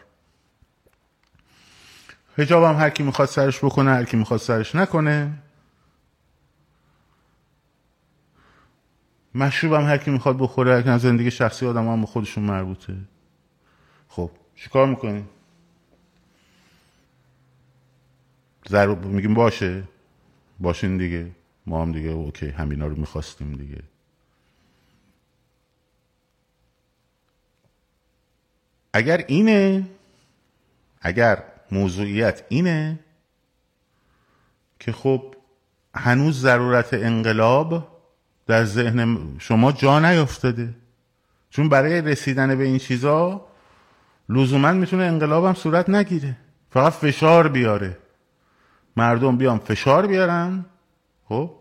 هجاب 2.38 2.64
هم 2.64 2.75
هر 2.75 2.90
کی 2.90 3.02
می‌خواد 3.02 3.29
سرش 3.29 3.64
بکنه 3.64 3.90
هر 3.90 4.05
کی 4.05 4.17
می‌خواد 4.17 4.40
سرش 4.40 4.75
نکنه. 4.75 5.33
مشروب 9.35 9.73
هم 9.73 9.83
هر 9.83 9.99
کی 9.99 10.11
می‌خواد 10.11 10.38
بخوره 10.38 10.83
هر 10.83 10.99
زندگی 10.99 11.31
شخصی 11.31 11.67
آدم 11.67 11.88
هم 11.88 12.00
به 12.00 12.07
خودشون 12.07 12.45
مربوطه. 12.45 12.97
خب 14.09 14.31
چیکار 14.55 14.87
می‌کنیم؟ 14.87 15.29
ضرور 18.69 18.99
میگیم 18.99 19.35
باشه. 19.35 19.83
باشین 20.61 20.97
دیگه. 20.97 21.31
ما 21.71 21.83
هم 21.83 21.93
دیگه 21.93 22.09
اوکی 22.09 22.49
همینا 22.49 22.87
رو 22.87 22.97
می‌خواستیم 22.97 23.53
دیگه. 23.53 23.83
اگر 28.93 29.25
اینه 29.29 29.89
اگر 31.00 31.43
موضوعیت 31.71 32.45
اینه 32.49 32.99
که 34.80 34.93
خب 34.93 35.35
هنوز 35.95 36.41
ضرورت 36.41 36.95
انقلاب 36.95 37.89
در 38.47 38.65
ذهن 38.65 39.37
شما 39.39 39.73
جا 39.73 39.99
نیافتاده. 39.99 40.75
چون 41.50 41.69
برای 41.69 42.00
رسیدن 42.00 42.59
به 42.59 42.65
این 42.65 42.78
چیزا 42.78 43.47
لزوما 44.28 44.73
می‌تونه 44.73 45.04
انقلاب 45.04 45.45
هم 45.45 45.54
صورت 45.54 45.89
نگیره. 45.89 46.37
فقط 46.71 46.93
فشار 46.93 47.49
بیاره. 47.49 47.99
مردم 48.97 49.37
بیان 49.37 49.59
فشار 49.59 50.06
بیارن. 50.06 50.65
خب؟ 51.28 51.59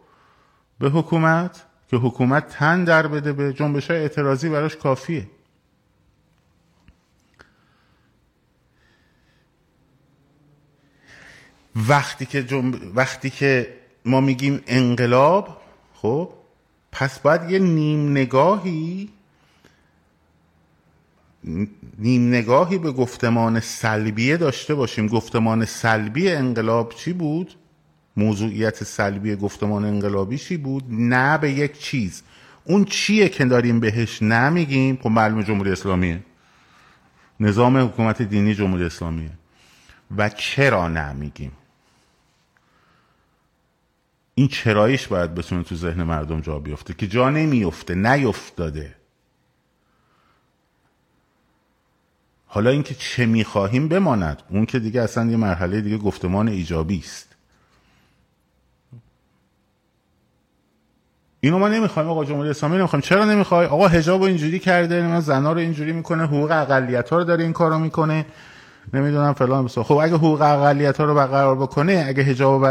به 0.79 0.89
حکومت 0.89 1.65
که 1.87 1.97
حکومت 1.97 2.49
تن 2.49 2.83
در 2.83 3.07
بده 3.07 3.33
به 3.33 3.53
جنبش 3.53 3.91
های 3.91 3.99
اعتراضی 3.99 4.49
براش 4.49 4.75
کافیه. 4.75 5.27
وقتی 11.75 12.25
که 12.25 12.45
وقتی 12.95 13.29
که 13.29 13.73
ما 14.05 14.21
میگیم 14.21 14.63
انقلاب 14.67 15.61
خب 15.93 16.29
پس 16.91 17.19
باید 17.19 17.51
یه 17.51 17.59
نیم 17.59 18.11
نگاهی 18.11 19.09
نیم 21.97 22.27
نگاهی 22.27 22.77
به 22.77 22.91
گفتمان 22.91 23.59
سلبیه 23.59 24.37
داشته 24.37 24.75
باشیم. 24.75 25.07
گفتمان 25.07 25.65
سلبی 25.65 26.29
انقلاب 26.29 26.93
چی 26.93 27.13
بود؟ 27.13 27.55
موضوعیت 28.19 28.83
سلبی 28.83 29.35
گفتمان 29.35 29.85
انقلابی 29.85 30.37
چی 30.37 30.57
بود؟ 30.57 30.83
نه 30.89 31.37
به 31.37 31.51
یک 31.51 31.79
چیز. 31.79 32.23
اون 32.63 32.85
چیه 32.85 33.29
که 33.29 33.45
داریم 33.45 33.79
بهش 33.79 34.21
نمیگیم؟ 34.21 34.99
خب 35.01 35.09
معلوم 35.09 35.41
جمهوری 35.41 35.71
اسلامیه. 35.71 36.19
نظام 37.39 37.77
حکومت 37.77 38.21
دینی 38.21 38.55
جمهوری 38.55 38.83
اسلامیه. 38.83 39.31
و 40.17 40.29
چرا 40.29 40.87
نمیگیم؟ 40.87 41.51
این 44.35 44.47
چرایش 44.47 45.07
باید 45.07 45.35
بتونه 45.35 45.63
تو 45.63 45.75
ذهن 45.75 46.03
مردم 46.03 46.41
جا 46.41 46.59
بیفته 46.59 46.93
که 46.93 47.07
جا 47.07 47.29
نمیفته 47.29 47.95
نیفتاده. 47.95 48.95
حالا 52.47 52.69
اینکه 52.69 52.95
چه 52.95 53.25
می‌خواهیم 53.25 53.87
بماند؟ 53.87 54.43
اون 54.49 54.65
که 54.65 54.79
دیگه 54.79 55.01
اصلا 55.01 55.31
یه 55.31 55.37
مرحله 55.37 55.81
دیگه 55.81 55.97
گفتمان 55.97 56.47
ایجابی 56.47 56.99
است. 56.99 57.28
اینو 61.41 61.59
ما 61.59 61.67
نمی‌خوایم 61.67 62.09
آقا 62.09 62.25
جمهوری 62.25 62.49
اسلامی 62.49 62.77
نمی‌خوایم. 62.77 63.01
چرا 63.01 63.25
نمی‌خوای؟ 63.25 63.65
آقا 63.65 63.87
حجاب 63.87 64.21
اینجوری 64.21 64.59
کرده 64.59 65.01
من 65.01 65.19
زنا 65.19 65.51
رو 65.51 65.59
اینجوری 65.59 65.91
می‌کنه 65.91 66.23
حقوق 66.23 66.51
اقلیت 66.51 67.09
ها 67.09 67.17
رو 67.17 67.23
داره 67.23 67.43
این 67.43 67.53
کارو 67.53 67.79
می‌کنه. 67.79 68.25
نمی‌دونم 68.93 69.33
فلان. 69.33 69.65
بسا 69.65 69.83
خب 69.83 69.93
اگه 69.93 70.15
حقوق 70.15 70.41
اقلیت 70.41 70.97
ها 70.97 71.05
رو 71.05 71.15
برقرار 71.15 71.55
بکنه 71.55 72.05
اگه 72.07 72.23
حجاب 72.23 72.63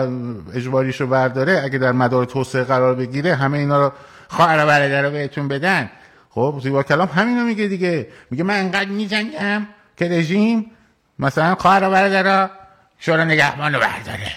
اجباریش 0.54 1.00
رو 1.00 1.06
برداره 1.06 1.60
اگه 1.64 1.78
در 1.78 1.92
مدار 1.92 2.24
توسعه 2.24 2.64
قرار 2.64 2.94
بگیره 2.94 3.34
همه 3.34 3.58
اینا 3.58 3.86
رو 3.86 3.92
خواهر 4.28 4.66
برادر 4.66 5.02
رو 5.02 5.10
بهتون 5.10 5.48
بدن. 5.48 5.90
خب 6.30 6.60
زیبا 6.62 6.82
کلام 6.82 7.08
همینو 7.14 7.44
میگه 7.44 7.66
دیگه. 7.66 8.08
میگه 8.30 8.44
من 8.44 8.54
انقدر 8.54 8.90
میجنگم 8.90 9.66
که 9.96 10.08
رژیم 10.08 10.70
مثلا 11.18 11.54
خواهر 11.54 11.90
برادر 11.90 12.50
شورا 12.98 13.24
نگهبان 13.24 13.74
رو 13.74 13.80
برداره. 13.80 14.32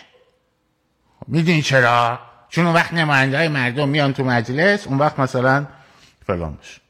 می‌دونی 1.27 1.61
چرا؟ 1.61 2.19
چون 2.51 2.65
اون 2.65 2.75
وقت 2.75 2.93
نماینده 2.93 3.37
های 3.37 3.47
مردم 3.47 3.89
میان 3.89 4.13
تو 4.13 4.23
مجلس 4.23 4.87
اون 4.87 4.97
وقت 4.97 5.19
مثلا 5.19 5.67
فلان 6.27 6.57
میشه 6.59 6.81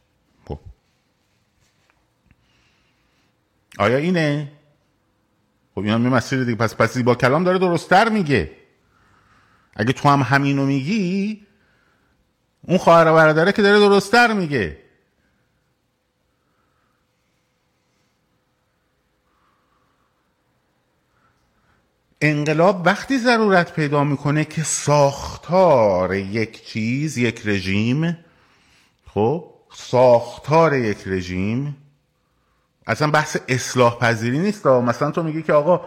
خب. 0.48 0.60
آیا 3.80 3.98
اینه؟ 3.98 4.52
خب 5.76 5.82
اینا 5.82 5.98
می 5.98 6.10
مسیر 6.10 6.44
دیگه. 6.44 6.58
پس 6.58 6.76
پس 6.76 6.98
با 6.98 7.16
کلام 7.16 7.44
داره 7.44 7.60
درستتر 7.60 8.10
میگه. 8.10 8.52
اگه 9.76 9.94
تو 9.94 10.10
هم 10.10 10.22
همینو 10.22 10.66
میگی 10.66 11.46
اون 12.62 12.78
خواهر 12.78 13.14
برادره 13.14 13.52
که 13.52 13.62
داره 13.62 13.80
درستتر 13.80 14.34
میگه. 14.34 14.81
انقلاب 22.22 22.86
وقتی 22.86 23.18
ضرورت 23.18 23.74
پیدا 23.74 24.04
می‌کنه 24.04 24.46
که 24.46 24.64
ساختار 24.64 26.14
یک 26.16 26.66
چیز 26.66 27.18
یک 27.18 27.42
رژیم 27.46 28.18
خب 29.08 29.54
ساختار 29.74 30.74
یک 30.74 30.98
رژیم 31.06 31.78
اصلا 32.88 33.12
بحث 33.12 33.38
اصلاح 33.48 33.98
پذیری 33.98 34.40
نیست 34.40 34.68
مثلا 34.68 35.12
تو 35.12 35.24
میگی 35.24 35.42
که 35.42 35.54
آقا 35.54 35.82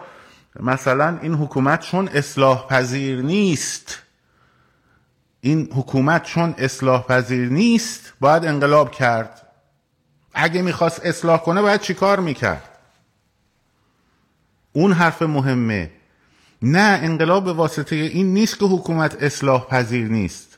مثلا 0.59 1.19
این 1.21 1.33
حکومت 1.33 1.79
چون 1.79 2.07
اصلاح 2.07 2.67
پذیر 2.67 3.21
نیست 3.21 4.01
این 5.41 5.69
حکومت 5.75 6.23
چون 6.23 6.55
اصلاح 6.57 7.03
پذیر 7.03 7.49
نیست 7.49 8.13
باید 8.19 8.45
انقلاب 8.45 8.91
کرد. 8.91 9.41
اگه 10.33 10.61
می‌خواست 10.61 11.05
اصلاح 11.05 11.39
کنه 11.39 11.61
باید 11.61 11.81
چیکار 11.81 12.19
می‌کرد؟ 12.19 12.69
اون 14.73 14.91
حرف 14.91 15.21
مهمه. 15.21 15.91
نه 16.61 16.99
انقلاب 17.03 17.45
به 17.45 17.53
واسطه 17.53 17.95
این 17.95 18.33
نیست 18.33 18.59
که 18.59 18.65
حکومت 18.65 19.23
اصلاح 19.23 19.67
پذیر 19.67 20.07
نیست. 20.07 20.57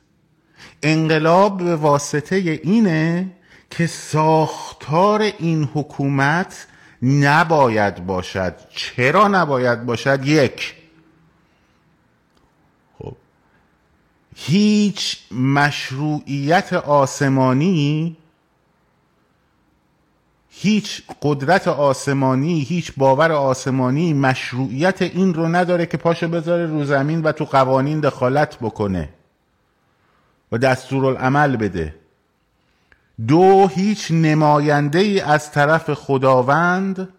انقلاب 0.84 1.58
به 1.58 1.76
واسطه 1.76 2.36
اینه 2.36 3.32
که 3.70 3.88
ساختار 3.88 5.22
این 5.22 5.70
حکومت 5.74 6.68
نباید 7.02 8.06
باشد. 8.06 8.56
چرا 8.70 9.28
نباید 9.28 9.86
باشد؟ 9.86 10.26
یک. 10.26 10.76
خب 13.00 13.16
هیچ 14.36 15.18
مشروعیت 15.32 16.74
آسمانی 16.74 18.18
هیچ 20.60 21.04
قدرت 21.22 21.68
آسمانی 21.68 22.60
هیچ 22.60 22.94
باور 22.98 23.32
آسمانی 23.32 24.14
مشروعیت 24.14 25.02
این 25.02 25.34
رو 25.34 25.48
نداره 25.48 25.86
که 25.86 25.98
پاشو 25.98 26.28
بذاره 26.28 26.66
رو 26.66 26.84
زمین 26.84 27.22
و 27.22 27.32
تو 27.32 27.46
قوانین 27.46 28.00
دخالت 28.00 28.58
بکنه 28.60 29.10
و 30.52 30.58
دستورالعمل 30.58 31.56
بده. 31.56 31.96
دو 33.28 33.68
هیچ 33.68 34.12
نماینده 34.12 35.00
ای 35.00 35.20
از 35.20 35.52
طرف 35.52 35.94
خداوند 35.94 37.10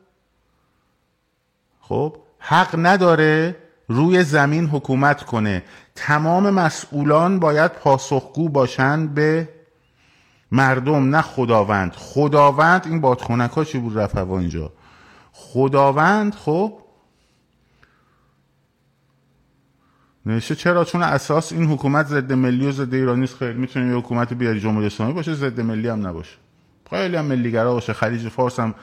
خب 1.81 2.17
حق 2.39 2.75
نداره 2.79 3.57
روی 3.89 4.25
زمین 4.25 4.67
حکومت 4.67 5.23
کنه. 5.23 5.63
تمام 5.95 6.51
مسئولان 6.51 7.39
باید 7.39 7.73
پاسخگو 7.73 8.49
باشند 8.49 9.15
به 9.15 9.49
مردم 10.53 11.17
نه 11.17 11.23
خداوند. 11.23 11.93
خداوند 11.93 12.87
این 12.87 13.01
بادخونک 13.01 13.51
ها 13.51 13.65
چی 13.65 13.79
بود 13.79 13.99
رفت 13.99 14.17
هوا 14.17 14.39
اینجا؟ 14.39 14.73
خداوند 15.33 16.35
خب 16.35 16.79
نوشته 20.27 20.55
چرا؟ 20.55 20.85
چون 20.85 21.03
اساس 21.03 21.53
این 21.53 21.65
حکومت 21.65 22.07
ضد 22.07 22.33
ملی 22.33 22.67
و 22.67 22.73
ضد 22.73 22.95
ایرانی 22.95 23.25
است 23.25 23.37
خیلی 23.37 23.59
می‌تونه 23.59 23.87
یه 23.87 23.95
حکومت 23.95 24.33
بیاری 24.33 24.61
جمهوری 24.61 24.87
اسلامی 24.87 25.13
باشه 25.13 25.35
ضد 25.35 25.61
ملی 25.61 25.89
هم 25.89 26.07
نباشه. 26.07 26.37
خیلی 26.91 27.17
هم 27.17 27.25
ملیگرا 27.25 27.73
باشه. 27.73 27.93
خلیج 27.93 28.29
فارس 28.29 28.61
هم 28.61 28.75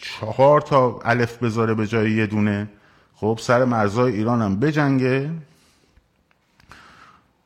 چهار 0.00 0.60
تا 0.60 1.00
الف 1.04 1.42
بذاره 1.42 1.74
به 1.74 1.86
جای 1.86 2.10
یه 2.10 2.26
دونه. 2.26 2.68
خب 3.14 3.38
سر 3.40 3.64
مرزای 3.64 4.12
ایران 4.12 4.42
هم 4.42 4.60
بجنگه. 4.60 5.30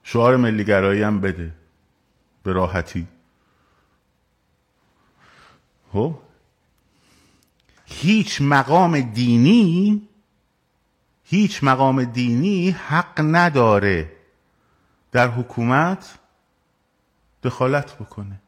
شعار 0.02 0.36
ملیگرایی 0.36 1.02
هم 1.02 1.20
بده. 1.20 1.52
به 2.48 2.54
راحتی. 2.54 3.06
خب؟ 5.92 6.14
هیچ 7.84 8.42
مقام 8.42 9.00
دینی 9.00 10.08
هیچ 11.24 11.64
مقام 11.64 12.04
دینی 12.04 12.70
حق 12.70 13.20
نداره 13.20 14.12
در 15.12 15.28
حکومت 15.28 16.18
دخالت 17.42 17.94
بکنه. 17.94 18.40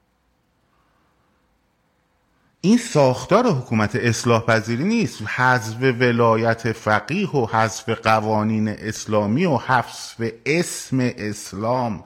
این 2.61 2.79
ساختار 2.79 3.47
حکومت 3.47 3.97
اصلاح 3.97 4.43
پذیری 4.43 4.85
نیست. 4.85 5.23
حذف 5.23 5.83
ولایت 5.83 6.73
فقیه 6.73 7.31
و 7.31 7.47
حذف 7.47 7.89
قوانین 7.89 8.69
اسلامی 8.69 9.45
و 9.45 9.57
حذف 9.57 10.33
اسم 10.47 10.99
اسلام. 11.01 12.05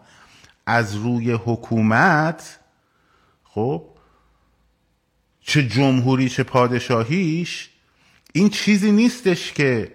از 0.66 0.94
روی 0.94 1.32
حکومت 1.32 2.58
خب 3.44 3.84
چه 5.40 5.68
جمهوری 5.68 6.28
چه 6.28 6.42
پادشاهیش 6.42 7.70
این 8.32 8.48
چیزی 8.48 8.92
نیستش 8.92 9.52
که 9.52 9.92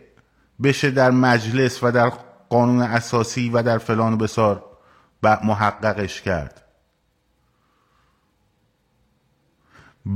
بشه 0.64 0.92
در 0.92 1.12
مجلس 1.12 1.84
و 1.84 1.92
در 1.92 2.10
قانون 2.50 2.82
اساسی 2.82 3.50
و 3.50 3.64
در 3.64 3.78
فلان 3.78 4.18
بسار 4.18 4.64
محققش 5.24 6.22
کرد. 6.22 6.62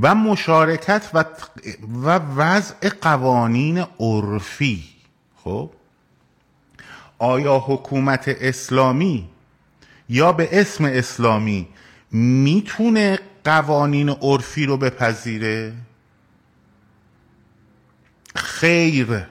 و 0.01 0.15
مشارکت 0.15 1.09
و, 1.13 1.25
و 2.03 2.19
وضع 2.35 2.89
قوانین 3.01 3.85
عرفی 3.99 4.83
خب 5.43 5.69
آیا 7.19 7.59
حکومت 7.59 8.27
اسلامی 8.27 9.29
یا 10.09 10.31
به 10.31 10.49
اسم 10.61 10.85
اسلامی 10.85 11.67
می‌تونه 12.11 13.19
قوانین 13.43 14.09
عرفی 14.09 14.65
رو 14.65 14.77
بپذیره؟ 14.77 15.73
خیر. 18.35 19.27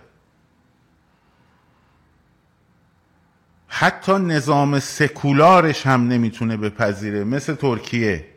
حتی 3.68 4.12
نظام 4.12 4.78
سکولارش 4.78 5.86
هم 5.86 6.08
نمی‌تونه 6.08 6.56
بپذیره 6.56 7.24
مثل 7.24 7.54
ترکیه. 7.54 8.28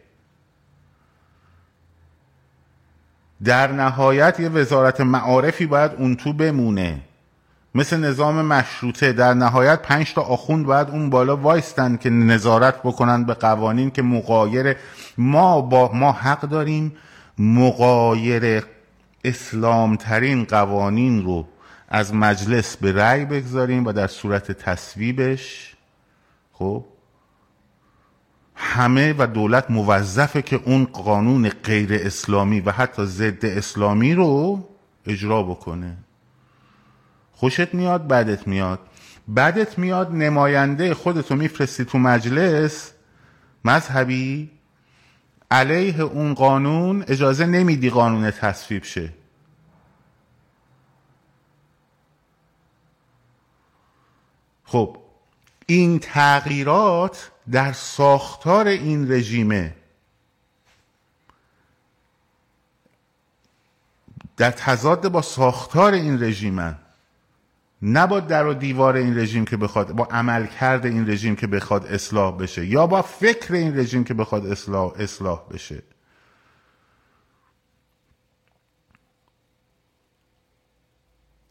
در 3.43 3.71
نهایت 3.71 4.39
یه 4.39 4.49
وزارت 4.49 5.01
معارفی 5.01 5.65
باید 5.65 5.91
اون 5.91 6.15
تو 6.15 6.33
بمونه. 6.33 7.01
مثل 7.75 7.97
نظام 7.97 8.41
مشروطه. 8.45 9.13
در 9.13 9.33
نهایت 9.33 9.81
پنج 9.81 10.13
تا 10.13 10.21
آخوند 10.21 10.65
باید 10.65 10.89
اون 10.89 11.09
بالا 11.09 11.37
وایستن 11.37 11.97
که 11.97 12.09
نظارت 12.09 12.79
بکنن 12.83 13.23
به 13.23 13.33
قوانین 13.33 13.91
که 13.91 14.01
مقایر 14.01 14.75
ما 15.17 15.61
با 15.61 15.91
ما 15.93 16.11
حق 16.11 16.41
داریم. 16.41 16.95
مقایر 17.39 18.63
اسلام 19.23 19.95
ترین 19.95 20.43
قوانین 20.43 21.23
رو 21.23 21.47
از 21.89 22.13
مجلس 22.13 22.77
به 22.77 22.91
رأی 22.91 23.25
بگذاریم 23.25 23.85
و 23.85 23.91
در 23.91 24.07
صورت 24.07 24.51
تصویبش. 24.51 25.75
خب؟ 26.53 26.85
همه 28.55 29.15
و 29.17 29.27
دولت 29.27 29.71
موظفه 29.71 30.41
که 30.41 30.59
اون 30.65 30.85
قانون 30.85 31.49
غیر 31.49 31.89
اسلامی 31.93 32.59
و 32.59 32.71
حتی 32.71 33.05
ضد 33.05 33.45
اسلامی 33.45 34.13
رو 34.13 34.63
اجرا 35.05 35.43
بکنه. 35.43 35.97
خوشت 37.35 37.73
میاد 37.73 38.07
بدت 38.07 38.47
میاد. 38.47 38.79
بدت 39.35 39.79
میاد 39.79 40.11
نماینده 40.11 40.93
خودتو 40.93 41.35
میفرستی 41.35 41.85
تو 41.85 41.97
مجلس 41.97 42.91
مذهبی 43.65 44.51
علیه 45.51 46.01
اون 46.01 46.33
قانون 46.33 47.05
اجازه 47.07 47.45
نمیدی 47.45 47.89
قانون 47.89 48.31
تصویب 48.31 48.83
شه. 48.83 49.13
خب 54.63 54.97
این 55.65 55.99
تغییرات 55.99 57.31
در 57.51 57.73
ساختار 57.73 58.67
این 58.67 59.11
رژیمه. 59.11 59.75
در 64.37 64.51
تضاد 64.51 65.07
با 65.07 65.21
ساختار 65.21 65.93
این 65.93 66.23
رژیمن. 66.23 66.84
نه 67.81 68.07
با 68.07 68.19
در 68.19 68.47
و 68.47 68.53
دیوار 68.53 68.95
این 68.95 69.17
رژیم 69.17 69.45
که 69.45 69.57
بخواد 69.57 69.91
با 69.91 70.05
عمل 70.05 70.45
کرده 70.45 70.89
این 70.89 71.09
رژیم 71.09 71.35
که 71.35 71.47
بخواد 71.47 71.85
اصلاح 71.85 72.37
بشه 72.37 72.65
یا 72.65 72.87
با 72.87 73.01
فکر 73.01 73.53
این 73.53 73.77
رژیم 73.77 74.03
که 74.03 74.13
بخواد 74.13 74.45
اصلاح, 74.45 74.93
اصلاح 74.97 75.47
بشه. 75.49 75.83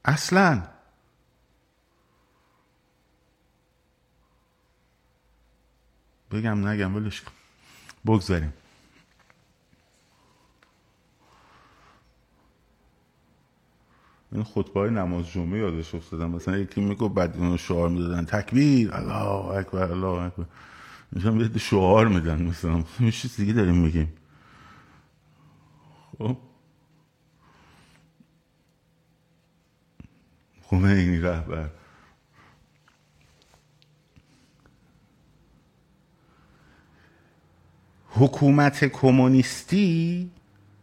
اصلا. 0.04 0.62
بگم 6.30 6.68
نگم 6.68 6.96
ولش 6.96 7.22
بگذاریم. 8.06 8.52
این 14.34 14.44
خطبه 14.44 14.90
نماز 14.90 15.26
جمعه 15.26 15.58
یادش 15.58 15.94
افتادم. 15.94 16.30
مثلا 16.30 16.58
یکی 16.58 16.80
میگو 16.80 17.08
بعد 17.08 17.36
اونو 17.36 17.56
شعار 17.56 17.88
می‌دادن. 17.88 18.24
تکبیر. 18.24 18.94
الله 18.94 19.58
اکبر 19.58 19.90
الله 19.90 20.22
اکبر. 20.22 20.44
میشم 21.12 21.40
یه 21.40 21.58
شعار 21.58 22.08
میدن 22.08 22.42
مثلا. 22.42 22.84
یه 23.00 23.10
چیز 23.10 23.36
دیگه 23.36 23.52
داریم 23.52 23.76
میگیم. 23.76 24.12
خب. 26.18 26.36
خمینی 30.62 31.20
رهبر. 31.20 31.70
حکومت 38.10 38.84
کمونیستی 38.84 40.30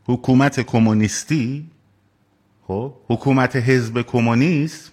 حکومت 0.05 0.59
کمونیستی 0.59 1.69
خب 2.71 2.93
حکومت 3.07 3.55
حزب 3.55 4.01
کمونیست 4.01 4.91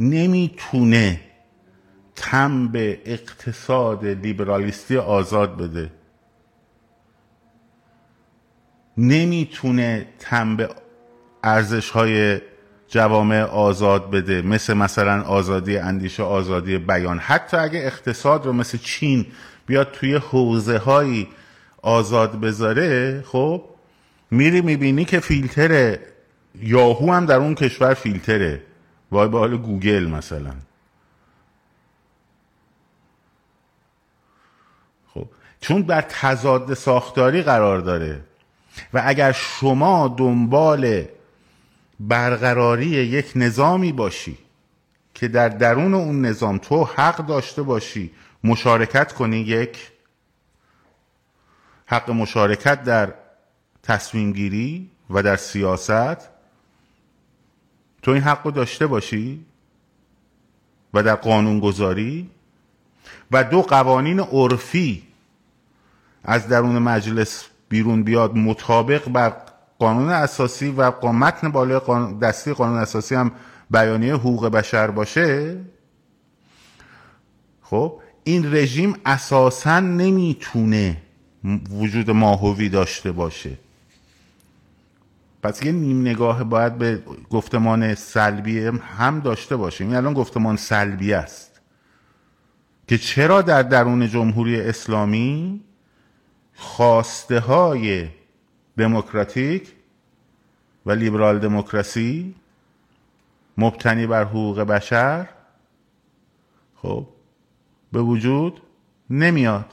نمی‌تونه 0.00 1.20
تم 2.16 2.68
به 2.68 3.00
اقتصاد 3.04 4.04
لیبرالیستی 4.04 4.96
آزاد 4.96 5.56
بده. 5.56 5.90
نمی‌تونه 8.96 10.06
تم 10.18 10.56
به 10.56 10.68
ارزش 11.44 11.90
های 11.90 12.40
جوامع 12.88 13.42
آزاد 13.42 14.10
بده 14.10 14.42
مثل 14.42 14.74
مثلا 14.74 15.22
آزادی 15.22 15.78
اندیشه 15.78 16.22
آزادی 16.22 16.78
بیان. 16.78 17.18
حتی 17.18 17.56
اگه 17.56 17.78
اقتصاد 17.78 18.46
رو 18.46 18.52
مثل 18.52 18.78
چین 18.78 19.26
بیاد 19.66 19.90
توی 19.92 20.14
حوزه 20.14 20.78
هایی 20.78 21.28
آزاد 21.82 22.40
بذاره 22.40 23.22
خب 23.26 23.64
میری 24.30 24.60
می‌بینی 24.60 25.04
که 25.04 25.20
فیلتر 25.20 25.98
یاهو 26.54 27.12
هم 27.12 27.26
در 27.26 27.36
اون 27.36 27.54
کشور 27.54 27.94
فیلتره. 27.94 28.62
وای 29.12 29.28
به 29.28 29.38
حال 29.38 29.56
گوگل 29.56 30.06
مثلا. 30.06 30.54
خب 35.14 35.26
چون 35.60 35.82
بر 35.82 36.00
تضاد 36.00 36.74
ساختاری 36.74 37.42
قرار 37.42 37.78
داره 37.78 38.20
و 38.92 39.02
اگر 39.04 39.32
شما 39.32 40.14
دنبال 40.18 41.04
برقراری 42.00 42.86
یک 42.86 43.32
نظامی 43.36 43.92
باشی 43.92 44.38
که 45.14 45.28
در 45.28 45.48
درون 45.48 45.94
اون 45.94 46.26
نظام 46.26 46.58
تو 46.58 46.84
حق 46.84 47.26
داشته 47.26 47.62
باشی 47.62 48.10
مشارکت 48.44 49.12
کنی 49.12 49.36
یک 49.36 49.90
حق 51.86 52.10
مشارکت 52.10 52.84
در 52.84 53.14
تصمیم 53.82 54.32
گیری 54.32 54.90
و 55.10 55.22
در 55.22 55.36
سیاست 55.36 56.39
تو 58.02 58.10
این 58.10 58.22
حق 58.22 58.40
رو 58.44 58.50
داشته 58.50 58.86
باشی 58.86 59.44
و 60.94 61.02
در 61.02 61.14
قانون 61.14 61.60
گذاری 61.60 62.30
و 63.30 63.44
دو 63.44 63.62
قوانین 63.62 64.20
عرفی 64.20 65.02
از 66.24 66.48
درون 66.48 66.78
مجلس 66.78 67.44
بیرون 67.68 68.02
بیاد 68.02 68.36
مطابق 68.36 69.08
بر 69.08 69.32
قانون 69.78 70.08
اساسی 70.08 70.70
و 70.70 71.12
متن 71.12 71.48
بالای 71.48 71.80
دستی 72.22 72.52
قانون 72.52 72.78
اساسی 72.78 73.14
هم 73.14 73.32
بیانیه 73.70 74.14
حقوق 74.14 74.46
بشر 74.48 74.90
باشه 74.90 75.56
خب 77.62 78.00
این 78.24 78.54
رژیم 78.54 78.96
اساسا 79.06 79.80
نمی‌تونه 79.80 80.96
وجود 81.70 82.10
ماهوی 82.10 82.68
داشته 82.68 83.12
باشه. 83.12 83.58
پس 85.42 85.62
یه 85.62 85.72
نیم 85.72 86.00
نگاه 86.00 86.44
باید 86.44 86.78
به 86.78 87.02
گفتمان 87.30 87.94
سلبی 87.94 88.66
هم 88.66 89.20
داشته 89.20 89.56
باشیم. 89.56 89.86
این 89.86 89.96
الان 89.96 90.14
گفتمان 90.14 90.56
سلبی 90.56 91.12
است. 91.12 91.60
که 92.88 92.98
چرا 92.98 93.42
در 93.42 93.62
درون 93.62 94.08
جمهوری 94.08 94.60
اسلامی 94.60 95.60
خواسته 96.54 97.40
های 97.40 98.08
دموکراتیک 98.78 99.72
و 100.86 100.90
لیبرال 100.90 101.38
دموکراسی 101.38 102.34
مبتنی 103.58 104.06
بر 104.06 104.24
حقوق 104.24 104.60
بشر 104.60 105.28
خب 106.74 107.06
به 107.92 108.02
وجود 108.02 108.62
نمیاد. 109.10 109.72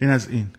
این 0.00 0.10
از 0.10 0.28
این. 0.28 0.50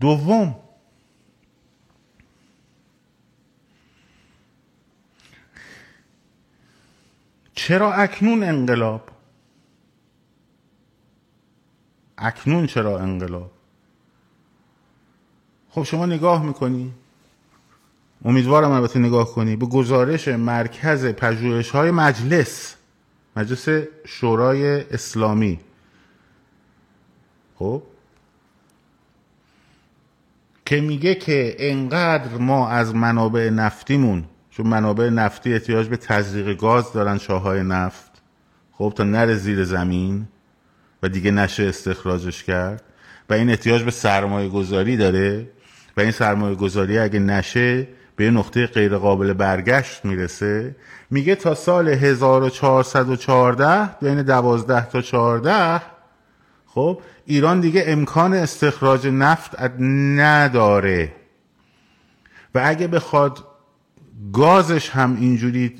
دوم. 0.00 0.56
چرا 7.54 7.92
اکنون 7.92 8.42
انقلاب؟ 8.42 9.08
اکنون 12.18 12.66
چرا 12.66 12.98
انقلاب؟ 12.98 13.50
خب 15.70 15.82
شما 15.82 16.06
نگاه 16.06 16.42
می‌کنی. 16.42 16.94
امیدوارم 18.24 18.70
البته 18.70 18.98
نگاه 18.98 19.34
کنی. 19.34 19.56
به 19.56 19.66
گزارش 19.66 20.28
مرکز 20.28 21.06
پژوهش 21.06 21.70
های 21.70 21.90
مجلس 21.90 22.76
مجلس 23.36 23.68
شورای 24.04 24.80
اسلامی. 24.80 25.60
خب؟ 27.54 27.82
که 30.64 30.80
میگه 30.80 31.14
که 31.14 31.56
انقدر 31.58 32.36
ما 32.36 32.68
از 32.68 32.94
منابع 32.94 33.50
نفتیمون 33.50 34.24
چون 34.50 34.66
منابع 34.66 35.08
نفتی 35.08 35.52
احتیاج 35.52 35.88
به 35.88 35.96
تزریق 35.96 36.56
گاز 36.56 36.92
دارن 36.92 37.18
شاههای 37.18 37.62
نفت 37.62 38.10
خب 38.72 38.92
تا 38.96 39.04
نره 39.04 39.34
زیر 39.34 39.64
زمین 39.64 40.28
و 41.02 41.08
دیگه 41.08 41.30
نشه 41.30 41.62
استخراجش 41.62 42.44
کرد 42.44 42.82
و 43.30 43.34
این 43.34 43.50
احتیاج 43.50 43.82
به 43.82 43.90
سرمایه 43.90 44.48
گذاری 44.48 44.96
داره 44.96 45.50
و 45.96 46.00
این 46.00 46.10
سرمایه 46.10 46.54
گذاری 46.54 46.98
اگه 46.98 47.18
نشه 47.18 47.88
به 48.20 48.30
نقطه 48.30 48.66
غیر 48.66 48.96
قابل 48.96 49.32
برگشت 49.32 50.04
می‌رسه. 50.04 50.76
میگه 51.10 51.34
تا 51.34 51.54
سال 51.54 51.88
1414 51.88 53.86
بین 54.02 54.22
12 54.22 54.86
تا 54.86 55.02
14 55.02 55.82
خب 56.66 57.00
ایران 57.26 57.60
دیگه 57.60 57.84
امکان 57.86 58.34
استخراج 58.34 59.06
نفت 59.06 59.60
نداره. 60.20 61.12
و 62.54 62.62
اگه 62.64 62.86
بخواد 62.86 63.38
گازش 64.32 64.90
هم 64.90 65.16
اینجوری 65.20 65.74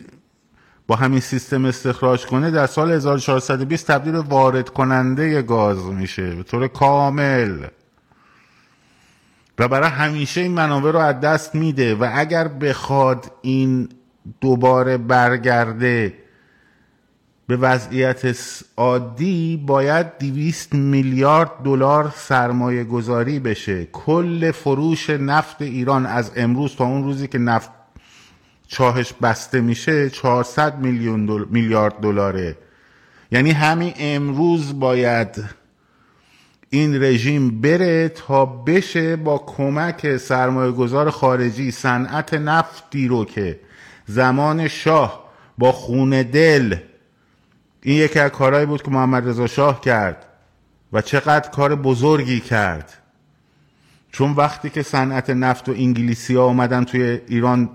با 0.87 0.97
همین 0.97 1.21
سیستم 1.21 1.65
استخراج 1.65 2.27
کنه 2.27 2.51
در 2.51 2.67
سال 2.67 2.91
1420 2.91 3.87
تبدیل 3.87 4.15
وارد 4.15 4.69
کننده 4.69 5.43
گاز 5.43 5.85
میشه. 5.87 6.35
به 6.35 6.43
طور 6.43 6.69
کامل. 6.69 7.67
و 9.61 9.69
برای 9.69 9.91
همیشه 9.91 10.41
این 10.41 10.53
منابع 10.53 10.91
رو 10.91 10.99
از 10.99 11.21
دست 11.21 11.55
میده 11.55 11.95
و 11.95 12.11
اگر 12.15 12.49
بخواد 12.49 13.33
این 13.43 13.89
دوباره 14.41 14.97
برگرده 14.97 16.15
به 17.47 17.57
وضعیت 17.57 18.37
عادی 18.77 19.65
باید 19.67 20.19
دویست 20.19 20.75
میلیارد 20.75 21.51
دلار 21.65 22.13
سرمایه 22.17 22.85
گذاری 22.85 23.39
بشه. 23.39 23.85
کل 23.85 24.51
فروش 24.51 25.11
نفت 25.11 25.63
ایران 25.63 26.07
از 26.07 26.33
امروز 26.37 26.77
تا 26.77 26.85
اون 26.85 27.05
روزی 27.05 27.29
که 27.29 27.39
نفت 27.39 27.71
چاهش 28.69 29.13
بسته 29.23 29.61
میشه 29.61 30.11
400 30.11 30.79
میلیون 30.79 31.47
میلیارد 31.51 31.95
دلاره. 32.01 32.57
یعنی 33.33 33.51
همین 33.51 33.93
امروز 33.99 34.81
باید 34.81 35.60
این 36.71 37.03
رژیم 37.03 37.61
بره 37.61 38.09
تا 38.09 38.47
بشه 38.47 39.17
با 39.17 39.39
کمک 39.39 40.17
سرمایه 40.17 40.73
گذار 40.73 41.11
خارجی 41.11 41.71
صنعت 41.71 42.35
نفتی 42.35 43.09
رو 43.09 43.25
که 43.25 43.61
زمان 44.07 44.69
شاه 44.69 45.31
با 45.59 45.73
خون 45.73 46.11
دل 46.23 46.77
این 47.83 47.97
یکی 47.97 48.19
از 48.19 48.31
کارهایی 48.31 48.67
بود 48.67 48.83
که 48.83 48.91
محمد 48.91 49.29
رضا 49.29 49.47
شاه 49.47 49.81
کرد 49.81 50.27
و 50.93 51.03
چقدر 51.03 51.51
کار 51.51 51.75
بزرگی 51.75 52.41
کرد. 52.41 52.93
چون 54.13 54.33
وقتی 54.33 54.71
که 54.71 54.83
صنعت 54.83 55.31
نفت 55.31 55.69
و 55.69 55.73
انگلیسی 55.73 56.35
ها 56.35 56.45
اومدن 56.45 56.85
توی 56.85 57.21
ایران 57.27 57.71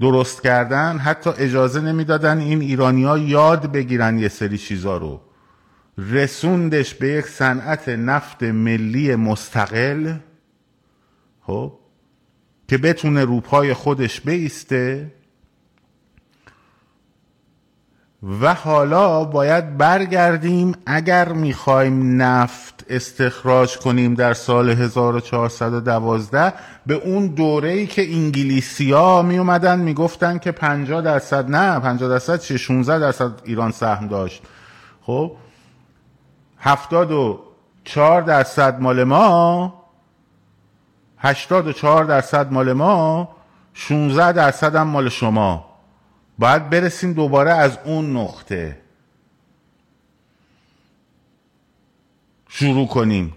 درست 0.00 0.42
کردن 0.42 0.98
حتی 0.98 1.30
اجازه 1.30 1.80
نمی‌دادن 1.80 2.38
این 2.38 2.60
ایرانی 2.60 3.04
ها 3.04 3.18
یاد 3.18 3.72
بگیرن 3.72 4.18
یه 4.18 4.28
سری 4.28 4.58
چیزا 4.58 4.96
رو. 4.96 5.20
رسوندش 5.98 6.94
به 6.94 7.08
یک 7.08 7.26
صنعت 7.26 7.88
نفت 7.88 8.42
ملی 8.42 9.16
مستقل 9.16 10.14
خب 11.40 11.72
که 12.68 12.78
بتونه 12.78 13.24
روپای 13.24 13.74
خودش 13.74 14.20
بیسته. 14.20 15.12
و 18.40 18.54
حالا 18.54 19.24
باید 19.24 19.76
برگردیم 19.76 20.72
اگر 20.86 21.32
می‌خوایم 21.32 22.22
نفت 22.22 22.84
استخراج 22.88 23.78
کنیم 23.78 24.14
در 24.14 24.34
سال 24.34 24.70
1412 24.70 26.52
به 26.86 26.94
اون 26.94 27.26
دوره 27.26 27.70
ای 27.70 27.86
که 27.86 28.12
انگلیسی 28.12 28.92
ها 28.92 29.22
می 29.22 29.38
اومدن 29.38 29.78
می‌گفتن 29.78 30.38
که 30.38 30.52
50 30.52 31.02
درصد 31.02 31.50
نه 31.50 31.80
50 31.80 32.08
درصد 32.08 32.40
چه 32.40 32.56
16 32.56 32.98
درصد 32.98 33.30
ایران 33.44 33.70
سهم 33.70 34.08
داشت. 34.08 34.42
خب 35.02 35.36
74 36.66 38.22
درصد 38.22 38.80
مال 38.80 39.04
ما 39.04 39.84
84 41.18 42.04
درصد 42.04 42.52
مال 42.52 42.72
ما 42.72 43.28
16 43.74 44.32
درصد 44.32 44.76
هم 44.76 44.86
مال 44.86 45.08
شما. 45.08 45.76
باید 46.38 46.70
برسیم 46.70 47.12
دوباره 47.12 47.50
از 47.50 47.78
اون 47.84 48.16
نقطه. 48.16 48.78
شروع 52.48 52.86
کنیم. 52.86 53.34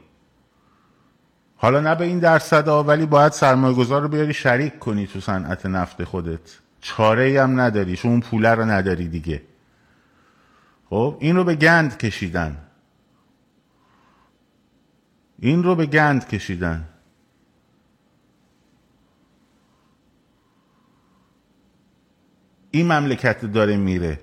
حالا 1.57 1.79
نه 1.79 1.95
به 1.95 2.05
این 2.05 2.19
درصد 2.19 2.67
ها 2.67 2.83
ولی 2.83 3.05
باید 3.05 3.31
سرمایه 3.31 3.75
گذار 3.75 4.01
رو 4.01 4.07
بیاری 4.07 4.33
شریک 4.33 4.79
کنی 4.79 5.07
تو 5.07 5.19
صنعت 5.19 5.65
نفت 5.65 6.03
خودت. 6.03 6.59
چاره 6.81 7.43
هم 7.43 7.59
نداری 7.59 7.95
چون 7.95 8.11
اون 8.11 8.21
پوله 8.21 8.49
رو 8.49 8.65
نداری 8.65 9.07
دیگه. 9.07 9.41
خب 10.89 11.17
این 11.19 11.35
رو 11.35 11.43
به 11.43 11.55
گند 11.55 11.97
کشیدن. 11.97 12.57
این 15.41 15.63
رو 15.63 15.75
به 15.75 15.85
گند 15.85 16.27
کشیدن. 16.27 16.85
این 22.71 22.91
مملکت 22.91 23.45
داره 23.45 23.77
میره. 23.77 24.19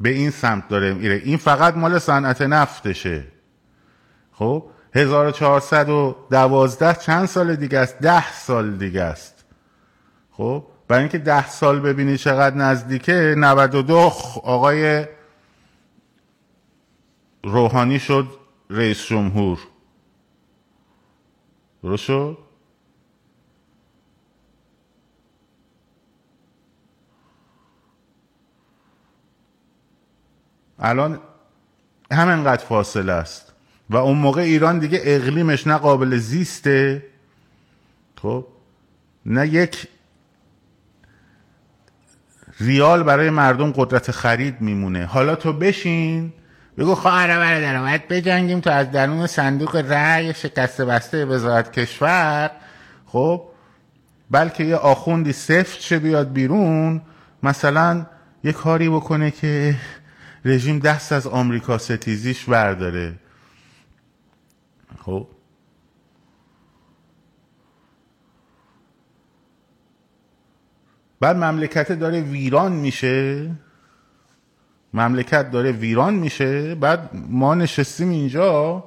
به 0.00 0.08
این 0.08 0.30
سمت 0.30 0.68
داره 0.68 0.94
میره. 0.94 1.14
این 1.14 1.36
فقط 1.36 1.76
مال 1.76 1.98
صنعت 1.98 2.42
نفتشه. 2.42 3.24
خب؟ 4.32 4.66
1412 4.94 6.94
چند 6.94 7.26
سال 7.26 7.56
دیگه 7.56 7.78
است؟ 7.78 7.98
ده 7.98 8.32
سال 8.32 8.76
دیگه 8.76 9.02
است. 9.02 9.44
خب؟ 10.30 10.66
برای 10.88 11.00
اینکه 11.00 11.18
ده 11.18 11.48
سال 11.48 11.80
ببینی 11.80 12.18
چقدر 12.18 12.56
نزدیکه 12.56 13.34
92 13.38 14.12
آقای 14.42 15.06
روحانی 17.44 17.98
شد 17.98 18.28
رئیس 18.70 19.06
جمهور. 19.06 19.58
درست 21.86 22.04
شد؟ 22.04 22.38
الان 30.78 31.20
همینقدر 32.12 32.64
فاصله 32.64 33.12
است. 33.12 33.52
و 33.90 33.96
اون 33.96 34.18
موقع 34.18 34.40
ایران 34.40 34.78
دیگه 34.78 35.00
اقلیمش 35.02 35.66
نه 35.66 35.78
قابل 35.78 36.16
زیسته. 36.16 37.06
خب 38.16 38.46
نه 39.26 39.48
یک 39.48 39.88
ریال 42.60 43.02
برای 43.02 43.30
مردم 43.30 43.72
قدرت 43.72 44.10
خرید 44.10 44.60
میمونه. 44.60 45.04
حالا 45.04 45.34
تو 45.34 45.52
بشین. 45.52 46.32
بگو 46.78 46.94
خواهر 46.94 47.38
برادرم 47.38 47.82
باید 47.82 48.08
بجنگیم 48.08 48.60
تا 48.60 48.70
از 48.70 48.90
درون 48.90 49.26
صندوق 49.26 49.76
رأی 49.76 50.34
شکسته 50.34 50.84
بسته 50.84 51.24
وزارت 51.24 51.72
کشور. 51.72 52.50
خب 53.06 53.42
بلکه 54.30 54.64
یه 54.64 54.76
آخوندی 54.76 55.32
سفت 55.32 55.80
شه 55.80 55.98
بیاد 55.98 56.32
بیرون 56.32 57.02
مثلا 57.42 58.06
یه 58.44 58.52
کاری 58.52 58.88
بکنه 58.88 59.30
که 59.30 59.76
رژیم 60.44 60.78
دست 60.78 61.12
از 61.12 61.26
آمریکا 61.26 61.78
ستیزیش 61.78 62.44
برداره. 62.44 63.14
خب. 65.04 65.28
بعد 71.20 71.36
مملکت 71.36 71.92
داره 71.92 72.20
ویران 72.20 72.72
میشه. 72.72 73.50
مملکت 74.96 75.50
داره 75.50 75.72
ویران 75.72 76.14
میشه 76.14 76.74
بعد 76.74 77.10
ما 77.28 77.54
نشستیم 77.54 78.10
اینجا. 78.10 78.84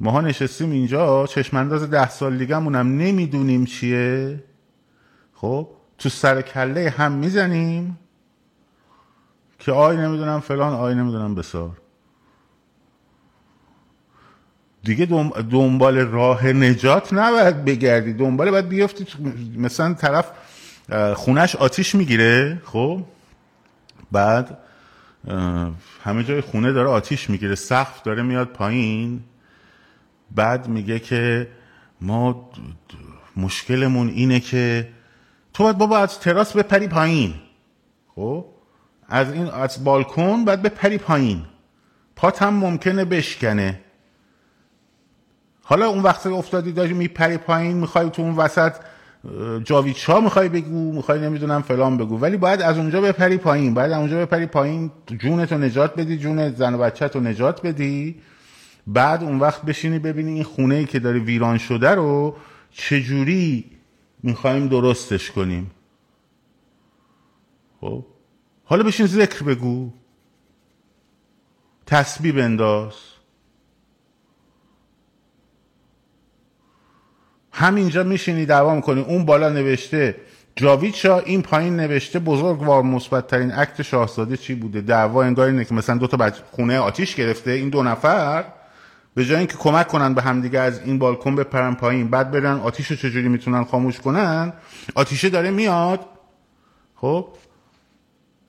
ما 0.00 0.20
نشستیم 0.20 0.70
اینجا 0.70 1.26
چشمانداز 1.26 1.90
ده 1.90 2.08
سال 2.08 2.38
دیگه 2.38 2.58
مونم 2.58 2.98
نمی‌دونیم 2.98 3.64
چیه. 3.64 4.44
خب 5.34 5.68
تو 5.98 6.08
سر 6.08 6.42
کله 6.42 6.90
هم 6.90 7.12
می‌زنیم 7.12 7.98
که 9.58 9.72
آی 9.72 9.96
نمی‌دونم 9.96 10.40
فلان 10.40 10.72
آی 10.72 10.94
نمی‌دونم 10.94 11.34
بسار. 11.34 11.76
دیگه 14.82 15.06
دنبال 15.50 15.96
راه 15.98 16.46
نجات 16.46 17.12
نباید 17.12 17.64
بگردی. 17.64 18.12
دنبال 18.12 18.50
باید 18.50 18.68
بیافتی 18.68 19.06
مثلا 19.56 19.94
طرف 19.94 20.30
خونش 21.14 21.56
آتیش 21.56 21.94
می‌گیره 21.94 22.62
خب؟ 22.64 23.02
بعد 24.12 24.58
همه 26.04 26.24
جای 26.24 26.40
خونه 26.40 26.72
داره 26.72 26.88
آتیش 26.88 27.30
می‌گیره 27.30 27.54
سقف 27.54 28.02
داره 28.02 28.22
میاد 28.22 28.48
پایین. 28.48 29.24
بعد 30.30 30.68
میگه 30.68 30.98
که 30.98 31.48
ما 32.00 32.50
مشکلمون 33.36 34.08
اینه 34.08 34.40
که 34.40 34.88
تو 35.54 35.62
باید 35.62 35.78
بابا 35.78 35.98
از 35.98 36.20
تراس 36.20 36.56
بپری 36.56 36.88
پایین. 36.88 37.34
خب؟ 38.14 38.46
از 39.08 39.32
این 39.32 39.46
از 39.46 39.84
بالکن 39.84 40.44
باید 40.44 40.62
بپری 40.62 40.98
پایین. 40.98 41.42
پات 42.16 42.42
هم 42.42 42.54
ممکنه 42.54 43.04
بشکنه. 43.04 43.80
حالا 45.62 45.88
اون 45.88 46.02
وقتی 46.02 46.28
افتادی 46.28 46.72
داری 46.72 46.94
میپری 46.94 47.36
پایین 47.36 47.76
می‌خوای 47.76 48.10
تو 48.10 48.22
اون 48.22 48.36
وسط 48.36 48.72
جاوید 49.64 49.96
شاه 49.96 50.24
می‌خوای 50.24 50.48
بگو 50.48 50.92
می‌خوای 50.92 51.20
نمی‌دونم 51.20 51.62
فلان 51.62 51.96
بگو. 51.96 52.18
ولی 52.18 52.36
باید 52.36 52.62
از 52.62 52.78
اونجا 52.78 53.00
بپری 53.00 53.36
پایین 53.36 53.74
باید 53.74 53.92
از 53.92 53.98
اونجا 53.98 54.26
بپری 54.26 54.46
پایین 54.46 54.90
جونتو 55.18 55.58
نجات 55.58 55.94
بدی 55.94 56.18
جون 56.18 56.50
زن 56.50 56.74
و 56.74 56.78
بچه 56.78 57.20
نجات 57.20 57.66
بدی. 57.66 58.16
بعد 58.86 59.22
اون 59.24 59.38
وقت 59.38 59.62
بشینی 59.62 59.98
ببینی 59.98 60.32
این 60.32 60.44
خونه 60.44 60.74
ای 60.74 60.84
که 60.84 60.98
داره 60.98 61.18
ویران 61.18 61.58
شده 61.58 61.90
رو 61.90 62.36
چجوری 62.70 63.64
می‌خوایم 64.22 64.68
درستش 64.68 65.30
کنیم. 65.30 65.70
خب؟ 67.80 68.04
حالا 68.64 68.82
بشین 68.82 69.06
ذکر 69.06 69.42
بگو. 69.42 69.90
تسبیح 71.86 72.32
بنداز. 72.32 72.92
همینجا 77.58 78.02
میشینی 78.02 78.46
دعوا 78.46 78.74
می‌کنی. 78.74 79.00
اون 79.00 79.24
بالا 79.24 79.48
نوشته 79.48 80.16
جاوید 80.56 80.94
شاه 80.94 81.22
این 81.26 81.42
پایین 81.42 81.76
نوشته 81.76 82.18
بزرگوار 82.18 82.82
مثبت 82.82 83.26
ترین 83.26 83.50
عکت 83.50 83.82
شاهزاده 83.82 84.36
چی 84.36 84.54
بوده؟ 84.54 84.80
دعوا 84.80 85.22
انگار 85.22 85.46
اینه 85.46 85.64
که 85.64 85.74
مثلا 85.74 85.96
دو 85.96 86.06
تا 86.06 86.16
بچه 86.16 86.42
خونه 86.50 86.78
آتیش 86.78 87.14
گرفته 87.14 87.50
این 87.50 87.68
دو 87.68 87.82
نفر 87.82 88.44
به 89.14 89.24
جای 89.24 89.38
اینکه 89.38 89.56
کمک 89.56 89.88
کنن 89.88 90.14
به 90.14 90.22
همدیگه 90.22 90.60
از 90.60 90.80
این 90.84 90.98
بالکن 90.98 91.36
بپرن 91.36 91.74
پایین 91.74 92.08
بعد 92.08 92.30
برن 92.30 92.60
آتیش 92.60 92.86
رو 92.86 92.96
چجوری 92.96 93.28
می‌تونن 93.28 93.64
خاموش 93.64 94.00
کنن؟ 94.00 94.52
آتیشه 94.94 95.28
داره 95.28 95.50
میاد. 95.50 96.00
خب؟ 96.96 97.28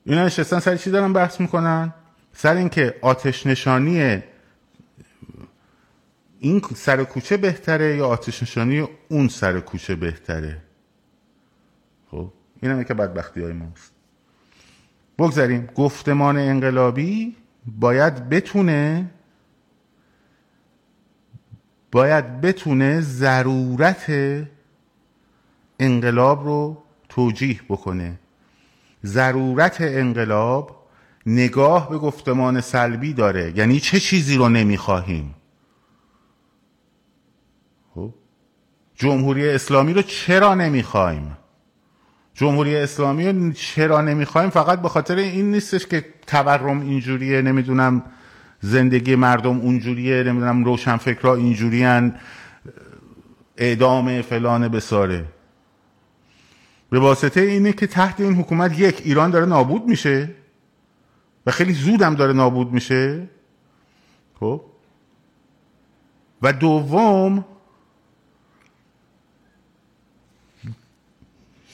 اینا 0.05 0.25
نشستن 0.25 0.59
سر 0.59 0.77
چی 0.77 0.91
دارن 0.91 1.13
بحث 1.13 1.41
می‌کنن؟ 1.41 1.93
سر 2.33 2.55
اینکه 2.55 2.95
آتش 3.01 3.47
نشانی 3.47 4.23
این 6.39 6.61
سر 6.75 7.03
کوچه 7.03 7.37
بهتره 7.37 7.95
یا 7.95 8.07
آتش 8.07 8.43
نشانی 8.43 8.87
اون 9.09 9.27
سر 9.27 9.59
کوچه 9.59 9.95
بهتره؟ 9.95 10.57
خب 12.11 12.33
این 12.61 12.71
همه 12.71 12.83
که 12.83 12.93
بدبختی 12.93 13.41
های 13.41 13.53
ماست. 13.53 13.91
بگذاریم 15.19 15.69
گفتمان 15.75 16.37
انقلابی 16.37 17.35
باید 17.79 18.29
بتونه 18.29 19.11
باید 21.91 22.41
بتونه 22.41 23.01
ضرورت 23.01 24.05
انقلاب 25.79 26.45
رو 26.45 26.83
توجیه 27.09 27.61
بکنه. 27.69 28.19
ضرورت 29.05 29.77
انقلاب 29.81 30.87
نگاه 31.25 31.89
به 31.89 31.97
گفتمان 31.97 32.61
سلبی 32.61 33.13
داره. 33.13 33.53
یعنی 33.57 33.79
چه 33.79 33.99
چیزی 33.99 34.35
رو 34.35 34.49
نمی‌خواهیم؟ 34.49 35.35
جمهوری 38.97 39.49
اسلامی 39.49 39.93
رو 39.93 40.01
چرا 40.01 40.55
نمی‌خوایم؟ 40.55 41.37
جمهوری 42.33 42.75
اسلامی 42.75 43.27
رو 43.29 43.51
چرا 43.51 44.01
نمی‌خوایم؟ 44.01 44.49
فقط 44.49 44.81
به 44.81 44.89
خاطر 44.89 45.15
این 45.15 45.51
نیستش 45.51 45.85
که 45.85 46.05
تورم 46.27 46.81
اینجوریه 46.81 47.41
نمی‌دونم 47.41 48.03
زندگی 48.61 49.15
مردم 49.15 49.59
اونجوریه 49.59 50.23
نمی‌دونم 50.23 50.63
روشن 50.63 50.97
فکرها 50.97 51.35
اینجوریان 51.35 52.15
اعدام 53.57 54.21
فلان 54.21 54.67
بساره. 54.67 55.25
به 56.89 56.99
واسطه 56.99 57.41
اینه 57.41 57.73
که 57.73 57.87
تحت 57.87 58.19
این 58.19 58.33
حکومت 58.33 58.79
یک 58.79 59.01
ایران 59.05 59.31
داره 59.31 59.45
نابود 59.45 59.85
میشه 59.85 60.29
و 61.45 61.51
خیلی 61.51 61.73
زودم 61.73 62.15
داره 62.15 62.33
نابود 62.33 62.71
میشه. 62.71 63.29
خب؟ 64.39 64.61
و 66.41 66.53
دوم 66.53 67.45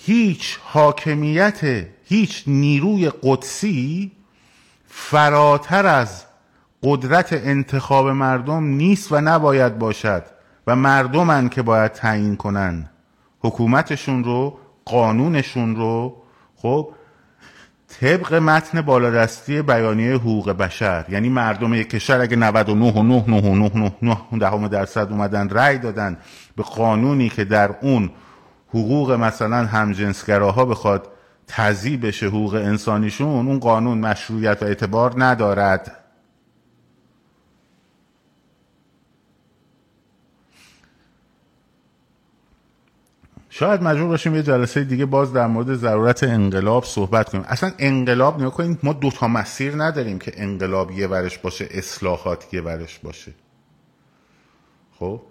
هیچ 0.05 0.59
حاکمیت 0.63 1.61
هیچ 2.05 2.43
نیروی 2.47 3.11
قدسی 3.23 4.11
فراتر 4.87 5.85
از 5.85 6.23
قدرت 6.83 7.33
انتخاب 7.33 8.07
مردم 8.07 8.63
نیست 8.63 9.11
و 9.11 9.21
نباید 9.21 9.79
باشد 9.79 10.23
و 10.67 10.75
مردمن 10.75 11.49
که 11.49 11.61
باید 11.61 11.91
تعیین 11.91 12.35
کنن. 12.35 12.89
حکومتشون 13.39 14.23
رو 14.23 14.59
قانونشون 14.85 15.75
رو 15.75 16.15
خب 16.55 16.89
طبق 17.87 18.33
متن 18.33 18.81
بالادستی 18.81 19.61
بیانیه 19.61 20.13
حقوق 20.13 20.51
بشر 20.51 21.05
یعنی 21.09 21.29
مردم 21.29 21.73
یک 21.73 21.89
کشور 21.89 22.21
اگه 22.21 22.35
99 22.35 22.93
و 22.93 23.03
9 24.57 24.67
درصد 24.67 25.11
اومدن 25.11 25.49
رأی 25.49 25.77
دادن 25.77 26.17
به 26.55 26.63
قانونی 26.63 27.29
که 27.29 27.43
در 27.43 27.75
اون 27.81 28.09
حقوق 28.73 29.11
مثلا 29.11 29.65
همجنسگراها 29.65 30.65
بخواد 30.65 31.07
تضییع 31.47 31.97
بشه 31.97 32.27
حقوق 32.27 32.53
انسانیشون 32.53 33.47
اون 33.47 33.59
قانون 33.59 33.97
مشروعیت 33.97 34.63
و 34.63 34.65
اعتبار 34.65 35.13
ندارد. 35.23 36.03
شاید 43.49 43.83
مجبور 43.83 44.07
باشیم 44.07 44.35
یه 44.35 44.43
جلسه 44.43 44.83
دیگه 44.83 45.05
باز 45.05 45.33
در 45.33 45.47
مورد 45.47 45.75
ضرورت 45.75 46.23
انقلاب 46.23 46.83
صحبت 46.83 47.29
کنیم. 47.29 47.43
اصلا 47.47 47.71
انقلاب 47.79 48.39
نگاه 48.39 48.53
کنید 48.53 48.79
ما 48.83 48.93
دوتا 48.93 49.27
مسیر 49.27 49.83
نداریم 49.83 50.19
که 50.19 50.31
انقلاب 50.35 50.91
یه 50.91 51.07
ورش 51.07 51.37
باشه 51.37 51.67
اصلاحات 51.71 52.53
یه 52.53 52.61
ورش 52.61 52.99
باشه. 52.99 53.31
خب؟ 54.99 55.21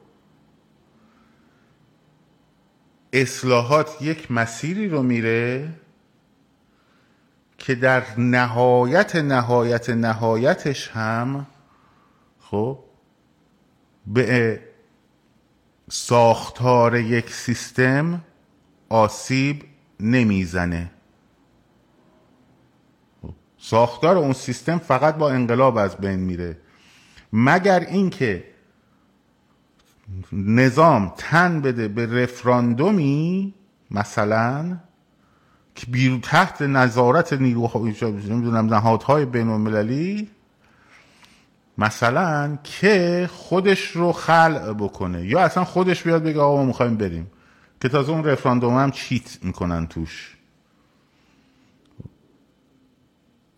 اصلاحات 3.13 4.03
یک 4.03 4.31
مسیری 4.31 4.89
رو 4.89 5.03
میره 5.03 5.69
که 7.59 7.75
در 7.75 8.05
نهایت 8.19 9.17
نهایت 9.17 9.91
نهایتش 9.91 10.89
هم 10.89 11.47
خب 12.41 12.79
به 14.07 14.61
ساختار 15.91 16.97
یک 16.97 17.31
سیستم 17.31 18.25
آسیب 18.89 19.65
نمی‌زنه. 20.01 20.91
ساختار 23.59 24.19
اون 24.19 24.33
سیستم 24.33 24.79
فقط 24.79 25.17
با 25.17 25.31
انقلاب 25.31 25.77
از 25.77 25.97
بین 25.97 26.21
میره. 26.21 26.59
مگر 27.33 27.81
اینکه 27.81 28.52
نظام 30.33 31.13
تن 31.17 31.61
بده 31.61 31.89
به 31.89 32.23
رفراندومی 32.23 33.55
مثلا 33.91 34.79
که 35.75 35.87
بیرو 35.87 36.19
تحت 36.19 36.63
نظارت 36.63 37.33
نیروهای 37.33 37.95
نمی‌دونم 38.03 38.75
نهادهای 38.75 39.25
بین 39.25 39.49
المللی 39.49 40.29
مثلا 41.79 42.59
که 42.65 43.29
خودش 43.33 43.91
رو 43.91 44.13
خلع 44.13 44.73
بکنه. 44.73 45.27
یا 45.27 45.41
اصلا 45.41 45.65
خودش 45.65 46.03
بیاد 46.03 46.23
بگه 46.23 46.41
آقا 46.41 46.57
ما 46.57 46.65
می‌خوایم 46.65 46.97
بریم. 46.97 47.31
که 47.81 47.89
تازه 47.89 48.13
اون 48.13 48.25
رفراندوم 48.25 48.79
هم 48.79 48.91
چیت 48.91 49.39
می‌کنن 49.43 49.87
توش. 49.87 50.37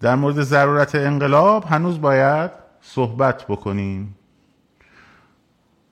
در 0.00 0.14
مورد 0.14 0.42
ضرورت 0.42 0.94
انقلاب 0.94 1.64
هنوز 1.64 2.00
باید 2.00 2.50
صحبت 2.82 3.46
بکنیم. 3.46 4.16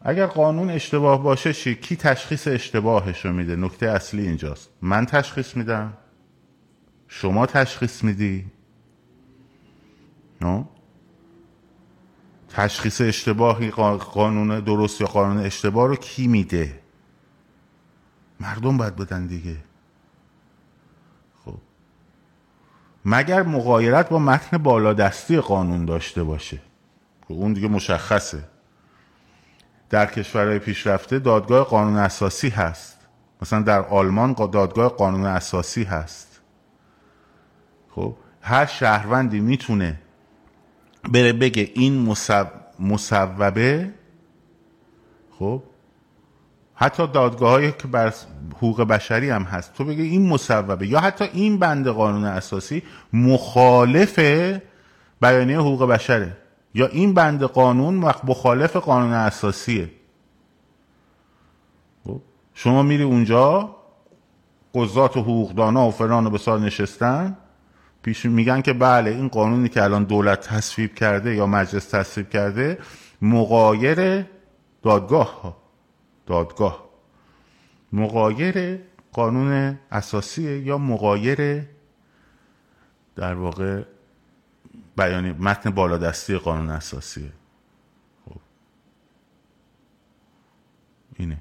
اگر 0.05 0.27
قانون 0.27 0.71
اشتباه 0.71 1.23
باشه 1.23 1.53
چی؟ 1.53 1.75
کی 1.75 1.97
تشخیص 1.97 2.49
اشتباهش 2.49 3.25
رو 3.25 3.33
میده؟ 3.33 3.57
نکته 3.57 3.87
اصلی 3.87 4.27
اینجاست. 4.27 4.71
من 4.83 5.07
تشخیص 5.07 5.57
میدم. 5.57 5.93
شما 7.09 7.47
تشخیص 7.47 8.05
میدی. 8.05 8.47
نو؟ 10.41 10.65
تشخیص 12.49 13.01
اشتباهی 13.01 13.71
قانون 13.71 14.61
درست 14.61 15.01
یا 15.01 15.07
قانون 15.07 15.45
اشتباه 15.45 15.89
رو 15.89 15.97
کی 15.97 16.27
میده؟ 16.27 16.81
مردم 18.41 18.77
باید 18.77 18.97
بدن 18.97 19.27
دیگه. 19.27 19.57
خب. 21.45 21.59
مگر 23.05 23.43
مقایرت 23.43 24.09
با 24.09 24.19
متن 24.19 24.59
بالادستی 24.59 25.41
قانون 25.41 25.85
داشته 25.85 26.23
باشه؟ 26.23 26.59
خب 27.29 27.35
اون 27.35 27.53
دیگه 27.53 27.69
مشخصه. 27.69 28.52
در 29.93 30.07
کشورهای 30.07 30.59
پیشرفته 30.59 31.19
دادگاه 31.19 31.65
قانون 31.65 31.97
اساسی 31.97 32.49
هست. 32.49 32.99
مثلا 33.43 33.63
در 33.63 33.81
آلمان 33.81 34.33
دادگاه 34.33 34.89
قانون 34.89 35.27
اساسی 35.27 35.85
هست. 35.85 36.41
خب 37.91 38.15
هر 38.41 38.67
شهروندی 38.67 39.41
می‌تونه 39.41 40.01
بره 41.13 41.33
بگه 41.33 41.71
این 41.75 42.17
مصوبه 42.79 43.91
خب 45.39 45.63
حتی 46.75 47.07
دادگاه 47.07 47.71
که 47.71 47.89
بر 47.89 48.15
حقوق 48.57 48.83
بشری 48.83 49.31
هم 49.31 49.43
هست 49.43 49.75
تو 49.75 49.85
بگه 49.85 50.03
این 50.03 50.29
مصوبه 50.29 50.87
یا 50.87 51.01
حتی 51.01 51.25
این 51.25 51.59
بند 51.59 51.89
قانون 51.89 52.25
اساسی 52.25 52.83
مخالف 53.13 54.19
بیانیه 55.21 55.59
حقوق 55.59 55.85
بشره. 55.89 56.42
یا 56.75 56.87
این 56.87 57.15
بند 57.15 57.43
قانون 57.43 57.95
مخالف 58.25 58.77
قانون 58.77 59.13
اساسیه. 59.13 59.91
خب، 62.05 62.21
شما 62.55 62.83
میری 62.83 63.03
اونجا 63.03 63.77
قضات 64.75 65.17
و 65.17 65.21
حقوقدانا 65.21 65.89
و 65.89 65.91
فران 65.91 66.27
و 66.27 66.31
بسار 66.31 66.61
نشستن 66.61 67.37
پیش 68.03 68.27
میگن 68.27 68.61
که 68.61 68.73
بله 68.73 69.11
این 69.11 69.29
قانونی 69.29 69.69
که 69.69 69.83
الان 69.83 70.05
دولت 70.05 70.41
تصویب 70.41 70.95
کرده 70.95 71.35
یا 71.35 71.47
مجلس 71.47 71.89
تصویب 71.89 72.31
کرده 72.31 72.79
مقایر 73.23 74.27
دادگاه 74.83 75.43
ها. 75.43 75.57
دادگاه. 76.27 76.85
مقایر 77.93 78.81
قانون 79.13 79.79
اساسیه 79.91 80.59
یا 80.59 80.79
مقایر 80.79 81.63
در 83.17 83.35
واقع 83.35 83.83
بیانی 84.97 85.33
متن 85.33 85.71
بالادستی 85.71 86.39
قانون 86.39 86.71
اساسیه. 86.71 87.33
خب. 88.25 88.41
اینه. 91.17 91.41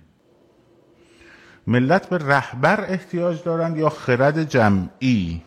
ملت 1.67 2.09
به 2.09 2.17
رهبر 2.17 2.85
احتیاج 2.91 3.43
دارند 3.43 3.77
یا 3.77 3.89
خرد 3.89 4.43
جمعی؟ 4.43 5.41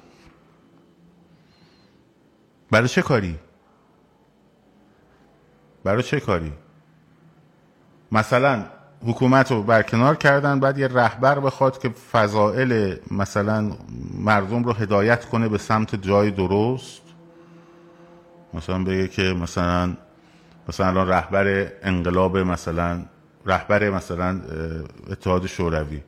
برای 2.70 2.88
چه 2.88 3.02
کاری؟ 3.02 3.38
برای 5.84 6.02
چه 6.02 6.20
کاری؟ 6.20 6.52
مثلا 8.12 8.64
حکومت 9.06 9.52
رو 9.52 9.62
برکنار 9.62 10.16
کردن 10.16 10.60
بعد 10.60 10.78
یه 10.78 10.88
رهبر 10.88 11.40
بخواد 11.40 11.78
که 11.78 11.88
فضائل 11.88 12.96
مثلا 13.10 13.76
مردم 14.18 14.64
رو 14.64 14.72
هدایت 14.72 15.24
کنه 15.24 15.48
به 15.48 15.58
سمت 15.58 15.94
جای 15.94 16.30
درست؟ 16.30 17.03
مثلا 18.54 18.84
بگه 18.84 19.08
که 19.08 19.22
مثلا 19.22 19.96
مثلا 20.68 21.02
رهبر 21.02 21.72
انقلاب 21.82 22.38
مثلا 22.38 23.04
رهبر 23.46 23.90
مثلا 23.90 24.40
اتحاد 25.10 25.46
شوروی. 25.46 26.00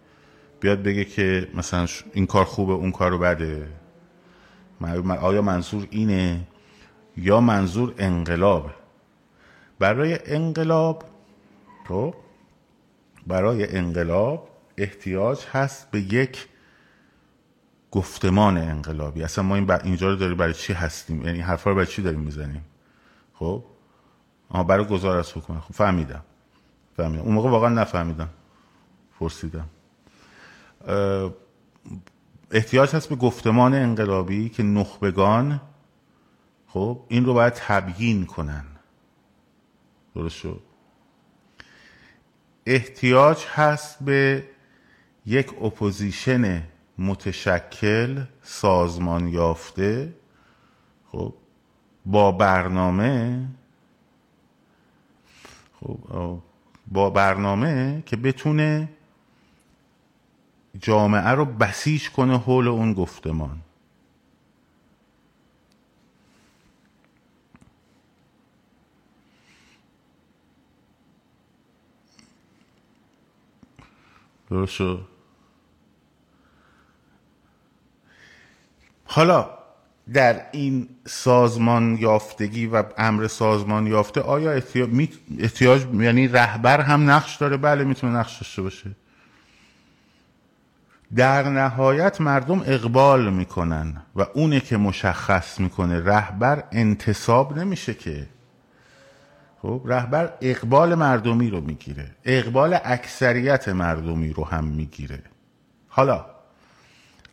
بیاد 0.60 0.82
بگه 0.82 1.04
که 1.04 1.48
مثلا 1.54 1.86
این 2.12 2.26
کار 2.26 2.44
خوبه 2.44 2.72
اون 2.72 2.92
کار 2.92 3.10
رو 3.10 3.18
بده. 3.18 3.68
آیا 5.20 5.42
منظور 5.42 5.86
اینه؟ 5.90 6.46
یا 7.16 7.40
منظور 7.40 7.94
انقلاب؟ 7.98 8.70
برای 9.78 10.18
انقلاب 10.26 11.04
تو 11.88 12.10
خب؟ 12.10 12.14
برای 13.26 13.76
انقلاب 13.76 14.48
احتیاج 14.78 15.44
هست 15.52 15.90
به 15.90 16.00
یک 16.00 16.46
گفتمان 17.96 18.56
انقلابی. 18.56 19.22
اصلا 19.22 19.44
ما 19.44 19.54
این 19.54 19.70
اینجا 19.70 20.08
رو 20.08 20.16
داریم 20.16 20.36
برای 20.36 20.54
چی 20.54 20.72
هستیم؟ 20.72 21.22
یعنی 21.22 21.40
حرفا 21.40 21.70
رو 21.70 21.76
برای 21.76 21.86
چی 21.86 22.02
داریم 22.02 22.20
می‌زنیم؟ 22.20 22.64
خب؟ 23.34 23.64
آها 24.48 24.64
برای 24.64 24.84
گذار 24.84 25.16
از 25.16 25.32
حکومت. 25.32 25.60
خب 25.60 25.74
فهمیدم. 25.74 26.24
فهمیدم. 26.96 27.22
اون 27.22 27.34
موقع 27.34 27.50
واقعا 27.50 27.68
نفهمیدم. 27.68 28.28
پرسیدم. 29.20 29.68
احتیاج 32.50 32.94
هست 32.94 33.08
به 33.08 33.16
گفتمان 33.16 33.74
انقلابی 33.74 34.48
که 34.48 34.62
نخبگان 34.62 35.60
خب 36.68 37.00
این 37.08 37.24
رو 37.24 37.34
باید 37.34 37.52
تبیین 37.52 38.26
کنن. 38.26 38.64
درست 40.14 40.36
شد؟ 40.36 40.60
احتیاج 42.66 43.44
هست 43.54 44.02
به 44.04 44.44
یک 45.26 45.62
اپوزیشن 45.62 46.62
متشکل 46.98 48.24
سازمان 48.42 49.28
یافته. 49.28 50.14
خب 51.12 51.34
با 52.06 52.32
برنامه 52.32 53.48
خب 55.80 56.38
با 56.86 57.10
برنامه 57.10 58.02
که 58.06 58.16
بتونه 58.16 58.88
جامعه 60.78 61.30
رو 61.30 61.44
بسیج 61.44 62.10
کنه 62.10 62.38
حول 62.38 62.68
اون 62.68 62.92
گفتمان. 62.92 63.60
درست 74.50 75.15
حالا 79.16 79.50
در 80.12 80.42
این 80.52 80.88
سازمان 81.06 81.96
یافتگی 82.00 82.66
و 82.66 82.84
امر 82.98 83.26
سازمان 83.26 83.86
یافته 83.86 84.20
آیا 84.20 84.50
احتیاج, 85.40 85.86
یعنی 85.94 86.28
رهبر 86.28 86.80
هم 86.80 87.10
نقش 87.10 87.36
داره؟ 87.36 87.56
بله 87.56 87.84
می‌تونه 87.84 88.18
نقش 88.18 88.36
داشته 88.38 88.62
باشه. 88.62 88.90
در 91.16 91.48
نهایت 91.48 92.20
مردم 92.20 92.60
اقبال 92.66 93.32
می‌کنن 93.32 94.02
و 94.16 94.26
اونه 94.34 94.60
که 94.60 94.76
مشخص 94.76 95.60
می‌کنه 95.60 96.04
رهبر 96.04 96.64
انتصاب 96.72 97.58
نمیشه 97.58 97.94
که. 97.94 98.26
خب 99.62 99.82
رهبر 99.84 100.32
اقبال 100.40 100.94
مردمی 100.94 101.50
رو 101.50 101.60
می‌گیره. 101.60 102.10
اقبال 102.24 102.78
اکثریت 102.84 103.68
مردمی 103.68 104.32
رو 104.32 104.44
هم 104.44 104.64
می‌گیره. 104.64 105.22
حالا 105.88 106.26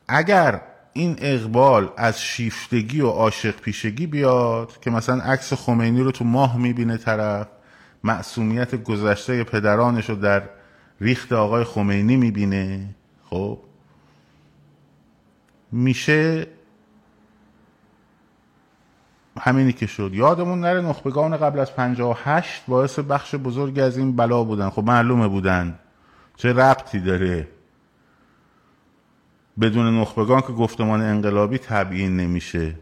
اگر 0.08 0.62
این 0.94 1.16
اقبال 1.22 1.90
از 1.98 2.22
شیفتگی 2.22 3.02
و 3.02 3.08
عاشق 3.08 3.56
پیشگی 3.56 4.08
بیاد 4.08 4.80
که 4.82 4.92
مثلا 4.92 5.22
عکس 5.24 5.54
خمینی 5.54 6.02
رو 6.02 6.12
تو 6.12 6.26
ماه 6.26 6.58
می‌بینه 6.58 6.98
طرف 6.98 7.48
معصومیت 8.04 8.84
گذشته 8.84 9.44
پدرانش 9.44 10.10
رو 10.10 10.16
در 10.16 10.44
ریخت 11.02 11.34
آقای 11.34 11.64
خمینی 11.64 12.16
می‌بینه. 12.16 12.96
خب؟ 13.30 13.60
میشه 15.72 16.48
همینی 19.40 19.74
که 19.74 19.88
شد. 19.88 20.12
یادمون 20.14 20.60
نره 20.60 20.82
نخبگان 20.82 21.38
قبل 21.38 21.60
از 21.60 21.76
58 21.76 22.64
باعث 22.68 23.00
بخش 23.00 23.36
بزرگی 23.36 23.82
از 23.82 23.98
این 23.98 24.16
بلا 24.16 24.44
بودن. 24.44 24.70
خب 24.70 24.84
معلومه 24.84 25.28
بودن 25.28 25.80
چه 26.36 26.54
ربطی 26.54 27.00
داره 27.00 27.48
بدون 29.62 30.00
نخبگان 30.00 30.42
که 30.42 30.48
گفتمان 30.48 31.02
انقلابی 31.02 31.58
تبیین 31.58 32.18
نمیشه. 32.18 32.76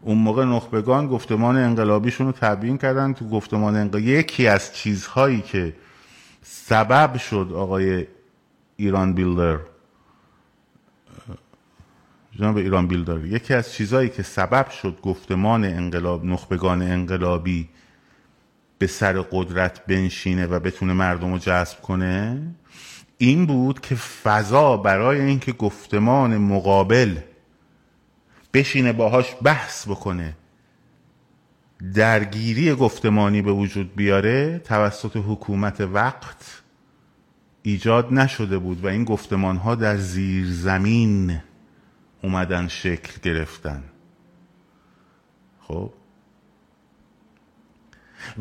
اون 0.00 0.18
موقع 0.18 0.44
نخبگان 0.44 1.08
گفتمان 1.08 1.56
انقلابیشون 1.56 2.26
رو 2.26 2.32
تبیین 2.32 2.78
کردن 2.78 3.12
تو 3.12 3.28
گفتمان 3.28 3.76
انقلابی 3.76 4.06
یکی 4.06 4.46
از 4.46 4.74
چیزهایی 4.74 5.40
که 5.40 5.74
سبب 6.42 7.16
شد 7.16 7.52
آقای 7.54 8.06
ایران 8.76 9.12
بیلدر. 9.12 9.58
جناب 12.38 12.56
ایران 12.56 12.86
بیلدر 12.86 13.26
یکی 13.26 13.54
از 13.54 13.72
چیزهایی 13.72 14.08
که 14.08 14.22
سبب 14.22 14.70
شد 14.70 14.98
گفتمان 15.02 15.64
انقلاب 15.64 16.24
نخبگان 16.24 16.82
انقلابی 16.82 17.68
به 18.78 18.86
سر 18.86 19.20
قدرت 19.20 19.86
بنشینه 19.86 20.46
و 20.46 20.58
بتونه 20.58 20.92
مردم 20.92 21.32
رو 21.32 21.38
جذب 21.38 21.80
کنه؟ 21.80 22.42
این 23.22 23.46
بود 23.46 23.80
که 23.80 23.94
فضا 23.94 24.76
برای 24.76 25.20
اینکه 25.20 25.52
گفتمان 25.52 26.36
مقابل 26.36 27.16
بشینه 28.54 28.92
باهاش 28.92 29.36
بحث 29.42 29.88
بکنه 29.88 30.36
درگیری 31.94 32.74
گفتمانی 32.74 33.42
به 33.42 33.52
وجود 33.52 33.96
بیاره 33.96 34.58
توسط 34.58 35.16
حکومت 35.16 35.80
وقت 35.80 36.62
ایجاد 37.62 38.12
نشده 38.12 38.58
بود 38.58 38.84
و 38.84 38.86
این 38.86 39.04
گفتمان 39.04 39.56
ها 39.56 39.74
در 39.74 39.96
زیر 39.96 40.46
زمین 40.46 41.40
اومدن 42.22 42.68
شکل 42.68 43.12
گرفتن. 43.22 43.82
خب؟ 45.60 45.92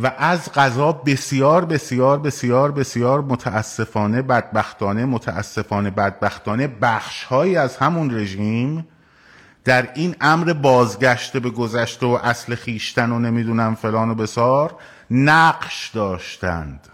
و 0.04 0.12
از 0.18 0.52
قضا 0.52 0.92
بسیار 0.92 1.66
بسیار 1.66 2.20
بسیار 2.20 2.72
بسیار 2.72 3.22
متاسفانه 3.22 4.22
بدبختانه 4.22 5.06
متاسفانه 5.06 5.90
بدبختانه 5.90 6.68
بخشهایی 6.68 7.56
از 7.56 7.78
همون 7.78 8.16
رژیم 8.16 8.88
در 9.64 9.90
این 9.94 10.16
امر 10.22 10.54
بازگشته 10.54 11.40
به 11.40 11.50
گذشته 11.50 12.06
و 12.06 12.20
اصل 12.24 12.56
خیشتن 12.56 13.12
و 13.12 13.20
نمی‌دونم 13.20 13.76
فلان 13.76 14.10
و 14.10 14.16
بسار 14.16 14.76
نقش 15.12 15.90
داشتند. 15.94 16.88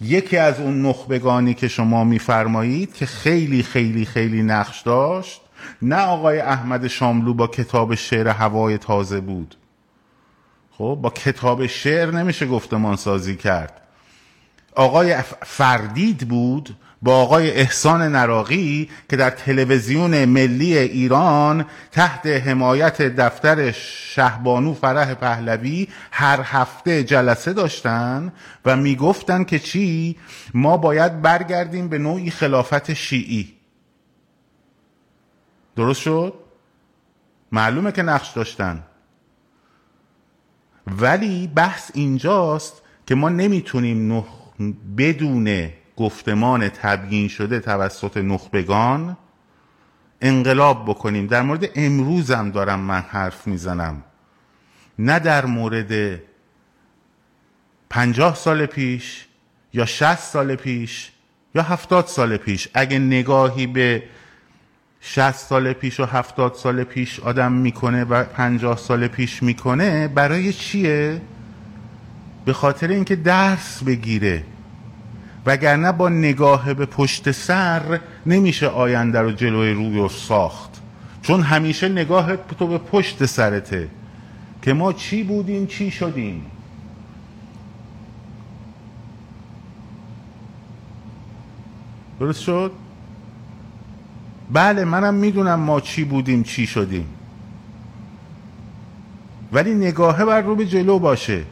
یکی 0.00 0.36
از 0.36 0.60
اون 0.60 0.82
نخبگانی 0.86 1.54
که 1.54 1.68
شما 1.68 2.04
میفرمایید 2.04 2.94
که 2.94 3.06
خیلی 3.06 3.62
خیلی 3.62 4.04
خیلی 4.04 4.42
نقش 4.42 4.80
داشت 4.80 5.40
نه 5.82 5.96
آقای 5.96 6.40
احمد 6.40 6.86
شاملو 6.86 7.34
با 7.34 7.46
کتاب 7.46 7.94
شعر 7.94 8.28
هوای 8.28 8.78
تازه 8.78 9.20
بود. 9.20 9.56
خب 10.80 10.98
با 11.02 11.10
کتاب 11.10 11.66
شعر 11.66 12.10
نمیشه 12.10 12.46
گفتمان 12.46 12.96
سازی 12.96 13.36
کرد. 13.36 13.80
آقای 14.74 15.16
فردید 15.42 16.28
بود 16.28 16.76
با 17.02 17.16
آقای 17.16 17.50
احسان 17.50 18.02
نراقی 18.02 18.90
که 19.10 19.16
در 19.16 19.30
تلویزیون 19.30 20.24
ملی 20.24 20.78
ایران 20.78 21.66
تحت 21.92 22.26
حمایت 22.26 23.02
دفتر 23.02 23.70
شهبانو 23.72 24.74
فرح 24.74 25.14
پهلوی 25.14 25.88
هر 26.10 26.40
هفته 26.44 27.04
جلسه 27.04 27.52
داشتن 27.52 28.32
و 28.64 28.76
می‌گفتن 28.76 29.44
که 29.44 29.58
چی؟ 29.58 30.16
ما 30.54 30.76
باید 30.76 31.22
برگردیم 31.22 31.88
به 31.88 31.98
نوعی 31.98 32.30
خلافت 32.30 32.92
شیعی. 32.92 33.54
درست 35.76 36.00
شد؟ 36.00 36.34
معلومه 37.52 37.92
که 37.92 38.02
نقش 38.02 38.30
داشتن. 38.30 38.84
ولی 40.86 41.46
بحث 41.46 41.90
اینجاست 41.94 42.82
که 43.06 43.14
ما 43.14 43.28
نمی‌تونیم 43.28 44.12
نخ... 44.12 44.24
بدون 44.98 45.70
گفتمان 45.96 46.68
تبیین 46.68 47.28
شده 47.28 47.60
توسط 47.60 48.16
نخبگان 48.16 49.16
انقلاب 50.20 50.84
بکنیم. 50.84 51.26
در 51.26 51.42
مورد 51.42 51.70
امروزم 51.74 52.50
دارم 52.50 52.80
من 52.80 53.00
حرف 53.00 53.46
می‌زنم. 53.46 54.04
نه 54.98 55.18
در 55.18 55.46
مورد 55.46 56.20
پنجاه 57.90 58.34
سال 58.34 58.66
پیش 58.66 59.26
یا 59.72 59.86
شست 59.86 60.32
سال 60.32 60.54
پیش 60.54 61.12
یا 61.54 61.62
هفتاد 61.62 62.06
سال 62.06 62.36
پیش. 62.36 62.68
اگه 62.74 62.98
نگاهی 62.98 63.66
به 63.66 64.02
شست 65.00 65.48
سال 65.48 65.72
پیش 65.72 66.00
و 66.00 66.04
هفتاد 66.04 66.54
سال 66.54 66.84
پیش 66.84 67.20
آدم 67.20 67.52
می‌کنه 67.52 68.04
و 68.04 68.24
پنجاه 68.24 68.76
سال 68.76 69.08
پیش 69.08 69.42
می‌کنه 69.42 70.08
برای 70.08 70.52
چیه؟ 70.52 71.20
به 72.44 72.52
خاطر 72.52 72.88
اینکه 72.88 73.16
درس 73.16 73.84
بگیره 73.84 74.44
وگرنه 75.46 75.92
با 75.92 76.08
نگاه 76.08 76.74
به 76.74 76.86
پشت 76.86 77.30
سر 77.30 78.00
نمیشه 78.26 78.66
آینده 78.66 79.20
رو 79.20 79.32
جلوی 79.32 79.72
روی 79.72 79.98
رو 79.98 80.08
ساخت 80.08 80.70
چون 81.22 81.40
همیشه 81.40 81.88
نگاه 81.88 82.36
تو 82.36 82.66
به 82.66 82.78
پشت 82.78 83.26
سرته 83.26 83.88
که 84.62 84.72
ما 84.72 84.92
چی 84.92 85.22
بودیم 85.22 85.66
چی 85.66 85.90
شدیم 85.90 86.46
درست 92.20 92.40
شد؟ 92.40 92.72
بله 94.52 94.84
منم 94.84 95.14
می‌دونم 95.14 95.60
ما 95.60 95.80
چی 95.80 96.04
بودیم 96.04 96.42
چی 96.42 96.66
شدیم. 96.66 97.06
ولی 99.52 99.74
نگاهه 99.74 100.24
بر 100.24 100.40
رو 100.40 100.54
به 100.54 100.66
جلو 100.66 100.98
باشه. 100.98 101.42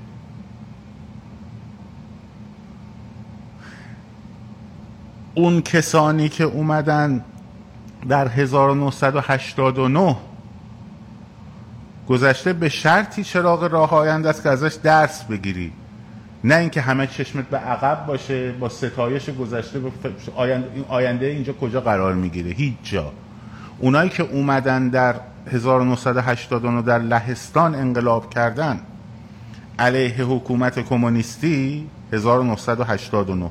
اون 5.35 5.61
کسانی 5.63 6.29
که 6.29 6.45
اومدن 6.45 7.25
در 8.09 8.29
1989 8.29 10.17
گذشته 12.09 12.53
به 12.53 12.69
شرطی 12.69 13.25
چراغ 13.25 13.65
راه 13.65 13.95
آینده 13.95 14.29
است 14.29 14.43
که 14.43 14.49
ازش 14.49 14.75
درس 14.75 15.25
بگیری. 15.25 15.73
نه 16.45 16.55
اینکه 16.55 16.81
همه 16.81 17.07
چشمت 17.07 17.45
به 17.45 17.57
عقب 17.57 18.07
باشه 18.07 18.53
با 18.53 18.69
ستایش 18.69 19.31
گذشته 19.31 19.81
آینده, 20.37 20.85
آینده 20.89 21.27
اینجا 21.27 21.53
کجا 21.53 21.81
قرار 21.81 22.15
می‌گیره؟ 22.15 22.51
هیچ 22.51 22.75
جا. 22.83 23.13
اونایی 23.79 24.11
که 24.11 24.23
اومدن 24.23 24.89
در 24.89 25.15
1989 25.53 26.83
در 26.83 26.99
لهستان 26.99 27.75
انقلاب 27.75 28.31
کردن 28.31 28.81
علیه 29.79 30.25
حکومت 30.25 30.79
کمونیستی 30.79 31.87
1989 32.13 33.51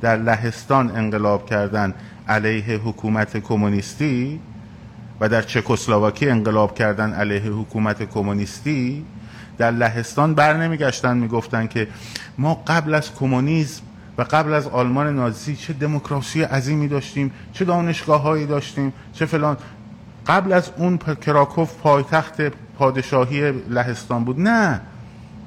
در 0.00 0.16
لهستان 0.16 0.96
انقلاب 0.96 1.46
کردن 1.46 1.94
علیه 2.28 2.76
حکومت 2.76 3.36
کمونیستی 3.36 4.40
و 5.20 5.28
در 5.28 5.42
چکسلواکی 5.42 6.30
انقلاب 6.30 6.74
کردن 6.74 7.12
علیه 7.12 7.42
حکومت 7.42 8.02
کمونیستی 8.02 9.04
در 9.58 9.70
لهستان 9.70 10.34
بر 10.34 10.56
نمیگشتن 10.56 11.16
می‌گفتن 11.16 11.66
که 11.66 11.88
ما 12.38 12.62
قبل 12.66 12.94
از 12.94 13.14
کمونیسم 13.14 13.82
و 14.18 14.22
قبل 14.22 14.52
از 14.52 14.66
آلمان 14.66 15.16
نازی 15.16 15.56
چه 15.56 15.72
دموکراسی 15.72 16.42
عظیمی 16.42 16.88
داشتیم 16.88 17.32
چه 17.52 17.64
دانشگاه 17.64 18.22
هایی 18.22 18.46
داشتیم 18.46 18.92
چه 19.12 19.26
فلان. 19.26 19.56
قبل 20.26 20.52
از 20.52 20.70
اون 20.76 20.98
کراکوف 20.98 21.74
پایتخت 21.74 22.40
پادشاهی 22.78 23.52
لهستان 23.52 24.24
بود. 24.24 24.40
نه. 24.40 24.80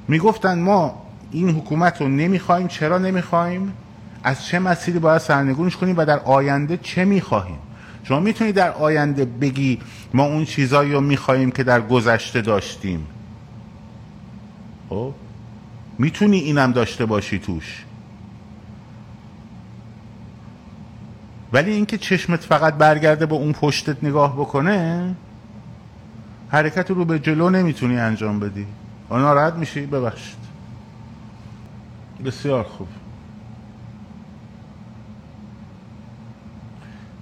می‌گفتن 0.08 0.60
ما 0.60 1.02
این 1.32 1.50
حکومت 1.50 2.02
رو 2.02 2.08
نمی‌خوایم. 2.08 2.68
چرا 2.68 2.98
نمی‌خوایم؟ 2.98 3.74
از 4.24 4.46
چه 4.46 4.60
مسیری 4.60 5.00
باید 5.00 5.22
سرنگونش 5.22 5.78
کنیم 5.78 5.98
و 5.98 6.06
در 6.06 6.20
آینده 6.20 6.78
چه 6.78 7.06
می‌خواهیم؟ 7.06 7.60
شما 8.04 8.20
می‌تونید 8.20 8.56
در 8.56 8.72
آینده 8.72 9.26
بگی 9.26 9.80
ما 10.14 10.24
اون 10.24 10.46
چیزایی 10.46 10.92
رو 10.92 11.02
می‌خواهیم 11.02 11.52
که 11.52 11.64
در 11.64 11.82
گذشته 11.82 12.42
داشتیم. 12.42 13.08
خب؟ 14.92 15.14
می‌تونی 15.98 16.38
اینم 16.38 16.72
داشته 16.72 17.06
باشی 17.06 17.40
توش. 17.40 17.86
ولی 21.54 21.72
اینکه 21.72 21.98
چشمت 21.98 22.40
فقط 22.40 22.74
برگرده 22.74 23.26
به 23.26 23.36
اون 23.36 23.52
پشتت 23.54 24.04
نگاه 24.04 24.36
بکنه 24.36 25.16
حرکت 26.50 26.92
رو 26.92 27.06
به 27.06 27.20
جلو 27.20 27.50
نمی‌تونی 27.50 27.98
انجام 27.98 28.40
بدی. 28.40 28.68
ناراحت 29.12 29.54
میشی؟ 29.54 29.86
ببخشید. 29.86 30.38
بسیار 32.26 32.64
خوب. 32.64 32.88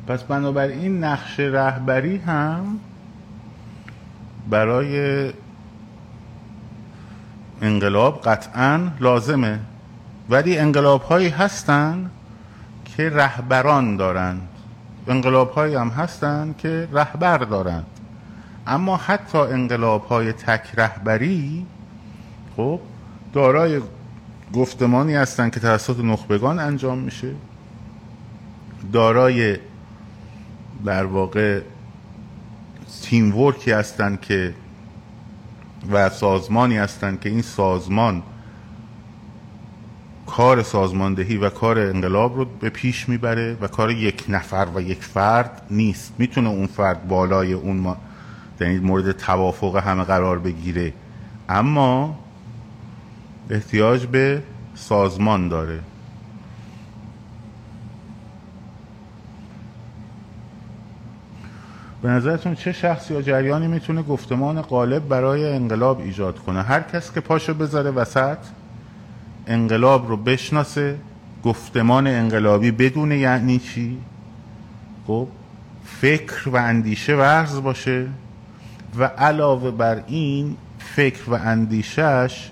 پس 0.07 0.23
بنابراین 0.23 1.03
نقش 1.03 1.39
رهبری 1.39 2.17
هم 2.17 2.79
برای 4.49 5.33
انقلاب 7.61 8.21
قطعا 8.21 8.91
لازمه. 8.99 9.59
ولی 10.29 10.57
انقلاب 10.57 11.01
هایی 11.01 11.29
هستن 11.29 12.09
که 12.85 13.09
رهبران 13.09 13.97
دارند 13.97 14.47
انقلاب 15.07 15.51
هایی 15.51 15.75
هم 15.75 15.89
هستن 15.89 16.55
که 16.57 16.87
رهبر 16.91 17.37
دارند 17.37 17.85
اما 18.67 18.97
حتی 18.97 19.37
انقلاب 19.37 20.05
های 20.05 20.33
تک 20.33 20.61
رهبری 20.77 21.65
خب 22.57 22.79
دارای 23.33 23.81
گفتمانی 24.53 25.15
هستند 25.15 25.51
که 25.53 25.59
توسط 25.59 25.99
نخبگان 25.99 26.59
انجام 26.59 26.97
میشه. 26.97 27.31
دارای 28.93 29.57
در 30.85 31.05
واقع 31.05 31.61
تیم 33.01 33.37
ورکی 33.37 33.71
هستند 33.71 34.21
که 34.21 34.53
و 35.91 36.09
سازمانی 36.09 36.77
هستند 36.77 37.21
که 37.21 37.29
این 37.29 37.41
سازمان 37.41 38.23
کار 40.25 40.63
سازماندهی 40.63 41.37
و 41.37 41.49
کار 41.49 41.79
انقلاب 41.79 42.37
رو 42.37 42.45
به 42.45 42.69
پیش 42.69 43.09
می‌بره 43.09 43.57
و 43.61 43.67
کار 43.67 43.91
یک 43.91 44.23
نفر 44.29 44.67
و 44.75 44.81
یک 44.81 45.03
فرد 45.03 45.61
نیست. 45.71 46.13
می‌تونه 46.17 46.49
اون 46.49 46.67
فرد 46.67 47.07
بالای 47.07 47.53
اون 47.53 47.77
ما 47.77 47.97
یعنی 48.61 48.79
مورد 48.79 49.11
توافق 49.11 49.75
همه 49.75 50.03
قرار 50.03 50.39
بگیره. 50.39 50.93
اما 51.49 52.19
احتیاج 53.49 54.05
به 54.05 54.43
سازمان 54.75 55.47
داره. 55.47 55.79
به 62.01 62.09
نظرتون 62.09 62.55
چه 62.55 62.71
شخص 62.71 63.11
یا 63.11 63.21
جریانی 63.21 63.67
می‌تونه 63.67 64.01
گفتمان 64.01 64.61
غالب 64.61 65.07
برای 65.07 65.53
انقلاب 65.53 65.99
ایجاد 65.99 66.39
کنه؟ 66.39 66.61
هر 66.61 66.81
کس 66.81 67.13
که 67.13 67.19
پاشو 67.19 67.53
بذاره 67.53 67.91
وسط 67.91 68.37
انقلاب 69.47 70.07
رو 70.07 70.17
بشناسه 70.17 70.95
گفتمان 71.43 72.07
انقلابی 72.07 72.71
بدونه 72.71 73.17
یعنی 73.17 73.59
چی؟ 73.59 73.97
خب 75.07 75.27
فکر 75.85 76.49
و 76.49 76.55
اندیشه 76.55 77.15
ورز 77.15 77.61
باشه. 77.61 78.07
و 78.97 79.03
علاوه 79.03 79.71
بر 79.71 80.03
این 80.07 80.55
فکر 80.79 81.29
و 81.29 81.33
اندیشهش 81.33 82.51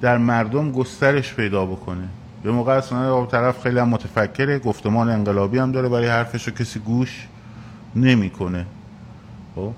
در 0.00 0.18
مردم 0.18 0.72
گسترش 0.72 1.34
پیدا 1.34 1.66
بکنه. 1.66 2.08
به 2.42 2.50
موقع 2.50 2.72
اصلا 2.72 3.26
طرف 3.26 3.62
خیلی 3.62 3.78
هم 3.78 3.88
متفکره 3.88 4.58
گفتمان 4.58 5.08
انقلابی 5.08 5.58
هم 5.58 5.72
داره 5.72 5.88
برای 5.88 6.08
حرفش 6.08 6.48
رو 6.48 6.54
کسی 6.54 6.78
گوش 6.78 7.28
نمی‌کنه. 7.96 8.66
خب. 9.54 9.72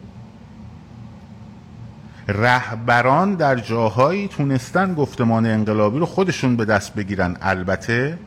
رهبران 2.28 3.34
در 3.34 3.56
جاهایی 3.56 4.28
تونستن 4.28 4.94
گفتمان 4.94 5.46
انقلابی 5.46 5.98
رو 5.98 6.06
خودشون 6.06 6.56
به 6.56 6.64
دست 6.64 6.94
بگیرن. 6.94 7.36
البته 7.40 8.18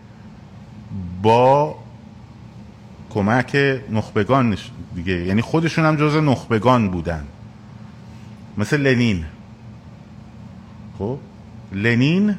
با 1.21 1.75
کمک 3.09 3.57
نخبگان 3.91 4.57
دیگه. 4.95 5.25
یعنی 5.25 5.41
خودشون 5.41 5.85
هم 5.85 5.95
جز 5.95 6.15
نخبگان 6.15 6.89
بودن. 6.89 7.25
مثل 8.57 8.77
لنین. 8.77 9.25
خب؟ 10.99 11.17
لنین 11.71 12.35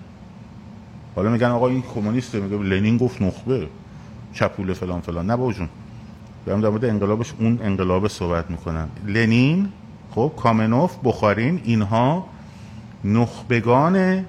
حالا 1.17 1.31
میگن 1.31 1.47
آقا 1.47 1.69
این 1.69 1.83
کمونیسته 1.83 2.41
میگه 2.41 2.57
لنین 2.57 2.99
گفت 2.99 3.23
نخبه. 3.23 3.69
چپوله 4.35 4.75
فلان 4.75 5.01
فلان. 5.01 5.31
نه 5.31 5.53
جون. 5.53 5.69
دارم 6.47 6.61
در 6.61 6.69
مورد 6.69 6.85
انقلابش 6.85 7.33
اون 7.39 7.59
انقلاب 7.63 8.09
صحبت 8.09 8.51
می‌کنم. 8.51 8.89
لنین 9.07 9.69
خب 10.15 10.33
کامنوف 10.37 10.97
بخارین 11.05 11.61
اینها 11.65 12.27
نخبگان 13.05 14.25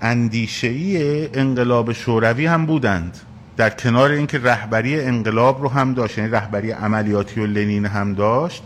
اندیشهی 0.00 1.26
انقلاب 1.34 1.92
شوروی 1.92 2.46
هم 2.46 2.66
بودند. 2.66 3.18
در 3.56 3.70
کنار 3.70 4.10
اینکه 4.10 4.38
رهبری 4.38 5.00
انقلاب 5.00 5.62
رو 5.62 5.68
هم 5.68 5.94
داشت 5.94 6.18
یعنی 6.18 6.30
رهبری 6.30 6.70
عملیاتی 6.70 7.40
و 7.40 7.46
لنین 7.46 7.86
هم 7.86 8.14
داشت 8.14 8.62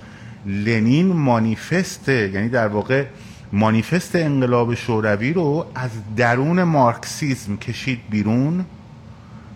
لنین 0.47 1.07
مانیفست 1.07 2.09
یعنی 2.09 2.49
در 2.49 2.68
واقع 2.68 3.05
مانیفست 3.53 4.16
انقلاب 4.16 4.74
شوروی 4.74 5.32
رو 5.32 5.66
از 5.74 5.91
درون 6.16 6.62
مارکسیزم 6.62 7.57
کشید 7.57 8.01
بیرون. 8.11 8.64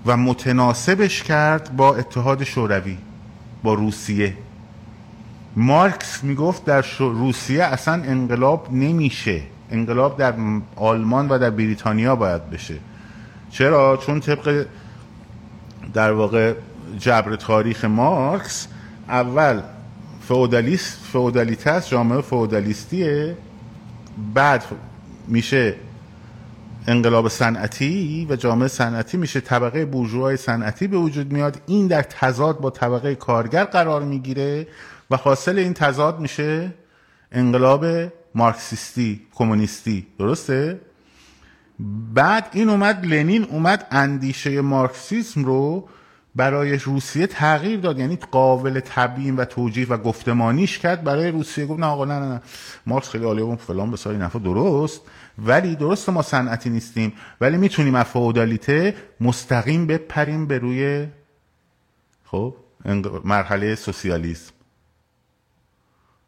و 0.06 0.16
متناسبش 0.16 1.22
کرد 1.22 1.76
با 1.76 1.96
اتحاد 1.96 2.44
شوروی 2.44 2.98
با 3.62 3.74
روسیه. 3.74 4.34
مارکس 5.56 6.24
می‌گفت 6.24 6.64
در 6.64 6.84
روسیه 6.98 7.64
اصلا 7.64 7.94
انقلاب 7.94 8.68
نمیشه. 8.72 9.42
انقلاب 9.70 10.18
در 10.18 10.34
آلمان 10.76 11.28
و 11.28 11.38
در 11.38 11.50
بریتانیا 11.50 12.16
باید 12.16 12.50
بشه. 12.50 12.74
چرا؟ 13.50 13.96
چون 13.96 14.20
طبق 14.20 14.66
در 15.94 16.12
واقع 16.12 16.54
جبر 16.98 17.36
تاریخ 17.36 17.84
مارکس 17.84 18.68
اول 19.08 19.62
فئودالیست 20.28 20.98
فئودالیته 21.12 21.80
جامعه 21.80 22.20
فئودالیستیه 22.20 23.36
بعد 24.34 24.64
میشه 25.28 25.74
انقلاب 26.88 27.28
صنعتی 27.28 28.26
و 28.30 28.36
جامعه 28.36 28.68
صنعتی 28.68 29.16
میشه 29.16 29.40
طبقه 29.40 29.84
بورژوای 29.84 30.36
صنعتی 30.36 30.86
به 30.86 30.96
وجود 30.96 31.32
میاد. 31.32 31.60
این 31.66 31.86
در 31.86 32.02
تضاد 32.02 32.60
با 32.60 32.70
طبقه 32.70 33.14
کارگر 33.14 33.64
قرار 33.64 34.02
می‌گیره 34.02 34.66
و 35.10 35.16
حاصل 35.16 35.58
این 35.58 35.74
تضاد 35.74 36.20
میشه 36.20 36.74
انقلاب 37.32 37.86
مارکسیستی 38.34 39.20
کمونیستی. 39.34 40.06
درسته؟ 40.18 40.80
بعد 42.14 42.48
این 42.52 42.68
اومد 42.68 43.06
لنین 43.06 43.44
اومد 43.44 43.86
اندیشه 43.90 44.60
مارکسیسم 44.60 45.44
رو 45.44 45.88
برای 46.36 46.78
روسیه 46.78 47.26
تغییر 47.26 47.80
داد. 47.80 47.98
یعنی 47.98 48.18
قابل 48.30 48.80
تبیین 48.80 49.36
و 49.36 49.44
توجیه 49.44 49.86
و 49.88 49.96
گفتمانیش 49.96 50.78
کرد 50.78 51.04
برای 51.04 51.30
روسیه. 51.30 51.66
گفت 51.66 51.80
نه 51.80 51.86
آقا 51.86 52.04
نه 52.04 52.18
نه 52.18 52.26
نه. 52.26 52.42
مارکس 52.86 53.08
خیلی 53.08 53.24
عالیه 53.24 53.56
فلان 53.56 53.90
بساری 53.90 54.18
نفع 54.18 54.38
درست. 54.38 55.00
ولی 55.38 55.76
درست 55.76 56.08
ما 56.08 56.22
صنعتی 56.22 56.70
نیستیم 56.70 57.12
ولی 57.40 57.56
می‌تونیم 57.56 57.94
از 57.94 58.06
فئودالیته 58.06 58.96
مستقیم 59.20 59.86
بپریم 59.86 60.46
به 60.46 60.58
روی 60.58 61.08
خب 62.24 62.56
مرحله 63.24 63.74
سوسیالیسم. 63.74 64.52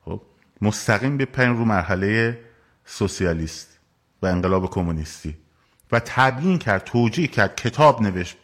خب 0.05 0.23
مستقیم 0.63 1.17
بپریم 1.17 1.57
رو 1.57 1.65
مرحله 1.65 2.41
سوسیالیست 2.85 3.79
و 4.23 4.27
انقلاب 4.27 4.71
کمونیستی. 4.71 5.37
و 5.93 6.01
تبیین 6.05 6.59
کرد 6.59 6.85
توجیه 6.85 7.27
کرد 7.27 7.57
کتاب 7.57 8.03
نوشت. 8.03 8.37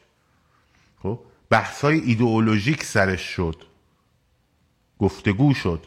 خب 1.02 1.20
بحثای 1.50 1.98
ایدئولوژیک 1.98 2.84
سرش 2.84 3.20
شد. 3.20 3.62
گفتگو 4.98 5.54
شد. 5.54 5.86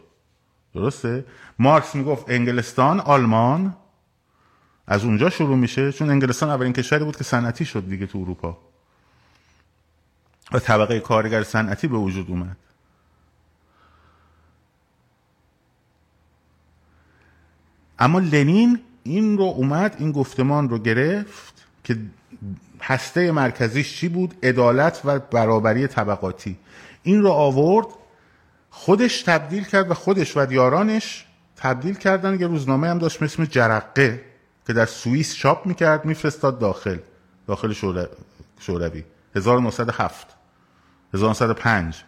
درسته؟ 0.73 1.25
مارکس 1.59 1.95
می‌گفت 1.95 2.29
انگلستان 2.29 2.99
آلمان. 2.99 3.75
از 4.89 5.05
اونجا 5.05 5.29
شروع 5.29 5.57
میشه 5.57 5.91
چون 5.91 6.09
انگلستان 6.09 6.49
اولین 6.49 6.73
کشوری 6.73 7.03
بود 7.03 7.17
که 7.17 7.23
صنعتی 7.23 7.65
شد 7.65 7.89
دیگه 7.89 8.05
تو 8.05 8.17
اروپا. 8.17 8.57
و 10.51 10.59
طبقه 10.59 10.99
کارگر 10.99 11.43
صنعتی 11.43 11.87
به 11.87 11.97
وجود 11.97 12.29
اومد. 12.29 12.57
اما 17.99 18.19
لنین 18.19 18.79
این 19.03 19.37
رو 19.37 19.43
اومد 19.43 19.95
این 19.99 20.11
گفتمان 20.11 20.69
رو 20.69 20.79
گرفت 20.79 21.65
که 21.83 21.97
هسته 22.81 23.31
مرکزیش 23.31 23.97
چی 23.97 24.09
بود؟ 24.09 24.35
عدالت 24.43 25.01
و 25.05 25.19
برابری 25.19 25.87
طبقاتی. 25.87 26.57
این 27.03 27.21
رو 27.21 27.29
آورد 27.29 27.87
خودش 28.69 29.21
تبدیل 29.21 29.63
کرد 29.63 29.91
و 29.91 29.93
خودش 29.93 30.37
و 30.37 30.51
یارانش 30.51 31.25
تبدیل 31.55 31.95
کردن 31.95 32.39
یه 32.39 32.47
روزنامه 32.47 32.87
هم 32.89 32.97
داشت 32.97 33.21
مثل 33.23 33.45
جرقه. 33.45 34.28
که 34.69 34.73
در 34.73 34.85
سوئیس 34.85 35.35
چاپ 35.35 35.65
می‌کرد 35.65 36.05
میفرستاد 36.05 36.59
داخل 36.59 36.97
داخل 37.47 37.73
شوروی. 38.59 39.03
1907 39.35 40.27
1905 41.13 42.03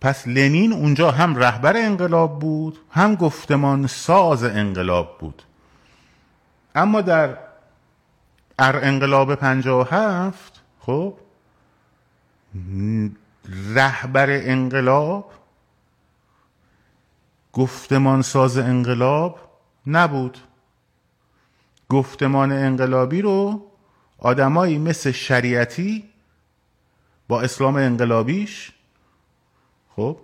پس 0.00 0.28
لنین 0.28 0.72
اونجا 0.72 1.10
هم 1.10 1.36
رهبر 1.36 1.76
انقلاب 1.76 2.38
بود 2.38 2.78
هم 2.90 3.14
گفتمان 3.14 3.86
ساز 3.86 4.44
انقلاب 4.44 5.18
بود. 5.18 5.42
اما 6.74 7.00
در 7.00 7.38
ار 8.58 8.84
انقلاب 8.84 9.34
57 9.34 10.62
خب 10.80 11.14
رهبر 13.74 14.30
انقلاب 14.30 15.32
گفتمان 17.56 18.22
ساز 18.22 18.58
انقلاب 18.58 19.38
نبود. 19.86 20.38
گفتمان 21.88 22.52
انقلابی 22.52 23.22
رو 23.22 23.66
آدمایی 24.18 24.78
مثل 24.78 25.10
شریعتی 25.10 26.04
با 27.28 27.40
اسلام 27.42 27.76
انقلابیش 27.76 28.72
خب 29.96 30.18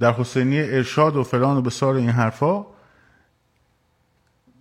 در 0.00 0.12
حسینی 0.12 0.60
ارشاد 0.60 1.16
و 1.16 1.24
فلان 1.24 1.56
و 1.56 1.62
بسار 1.62 1.94
این 1.94 2.10
حرفا 2.10 2.66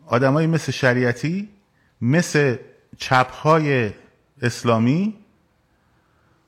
آدمایی 0.06 0.48
مثل 0.48 0.72
شریعتی 0.72 1.50
مثل 2.02 2.58
چپهای 2.98 3.92
اسلامی 4.42 5.18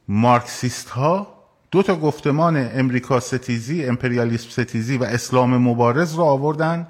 مارکسیست 0.07 0.89
ها 0.89 1.40
دو 1.71 1.83
تا 1.83 1.95
گفتمان 1.95 2.69
امریکا 2.73 3.19
ستیزی 3.19 3.85
امپریالیسم 3.85 4.49
ستیزی 4.49 4.97
و 4.97 5.03
اسلام 5.03 5.57
مبارز 5.57 6.15
را 6.15 6.23
آوردن 6.23 6.87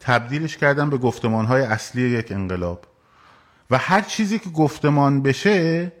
تبدیلش 0.00 0.56
کردن 0.56 0.90
به 0.90 0.98
گفتمان 0.98 1.44
های 1.44 1.62
اصلی 1.62 2.02
یک 2.02 2.32
انقلاب. 2.32 2.84
و 3.70 3.78
هر 3.78 4.00
چیزی 4.00 4.38
که 4.38 4.50
گفتمان 4.50 5.22
بشه 5.22 5.92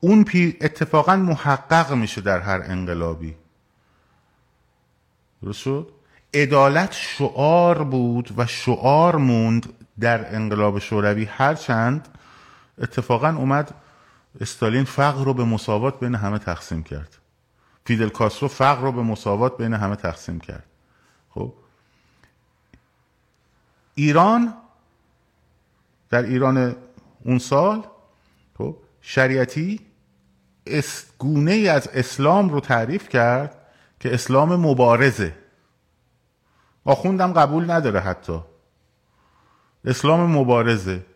اون 0.00 0.24
اتفاقا 0.60 1.16
محقق 1.16 1.92
میشه 1.92 2.20
در 2.20 2.40
هر 2.40 2.62
انقلابی. 2.64 3.34
درست 5.42 5.58
شد؟ 5.58 5.88
عدالت 6.34 6.92
شعار 6.92 7.84
بود 7.84 8.34
و 8.36 8.46
شعار 8.46 9.16
موند 9.16 9.72
در 10.00 10.34
انقلاب 10.36 10.78
شوروی. 10.78 11.24
هرچند 11.24 12.08
اتفاقا 12.78 13.28
اومد 13.28 13.74
استالین 14.40 14.84
فقر 14.84 15.24
رو 15.24 15.34
به 15.34 15.44
مساوات 15.44 16.00
بین 16.00 16.14
همه 16.14 16.38
تقسیم 16.38 16.82
کرد. 16.82 17.18
فیدل 17.84 18.08
کاسترو 18.08 18.48
فقر 18.48 18.82
رو 18.82 18.92
به 18.92 19.02
مساوات 19.02 19.56
بین 19.56 19.74
همه 19.74 19.96
تقسیم 19.96 20.40
کرد. 20.40 20.64
خب؟ 21.30 21.52
ایران 23.94 24.54
در 26.10 26.22
ایران 26.22 26.76
اون 27.24 27.38
سال 27.38 27.86
خب 28.58 28.76
شریعتی 29.00 29.80
گونه 31.18 31.52
ای 31.52 31.68
از 31.68 31.88
اسلام 31.88 32.48
رو 32.48 32.60
تعریف 32.60 33.08
کرد 33.08 33.56
که 34.00 34.14
اسلام 34.14 34.56
مبارزه. 34.56 35.36
آخوندم 36.84 37.32
قبول 37.32 37.70
نداره 37.70 38.00
حتی. 38.00 38.40
اسلام 39.84 40.30
مبارزه. 40.30 41.06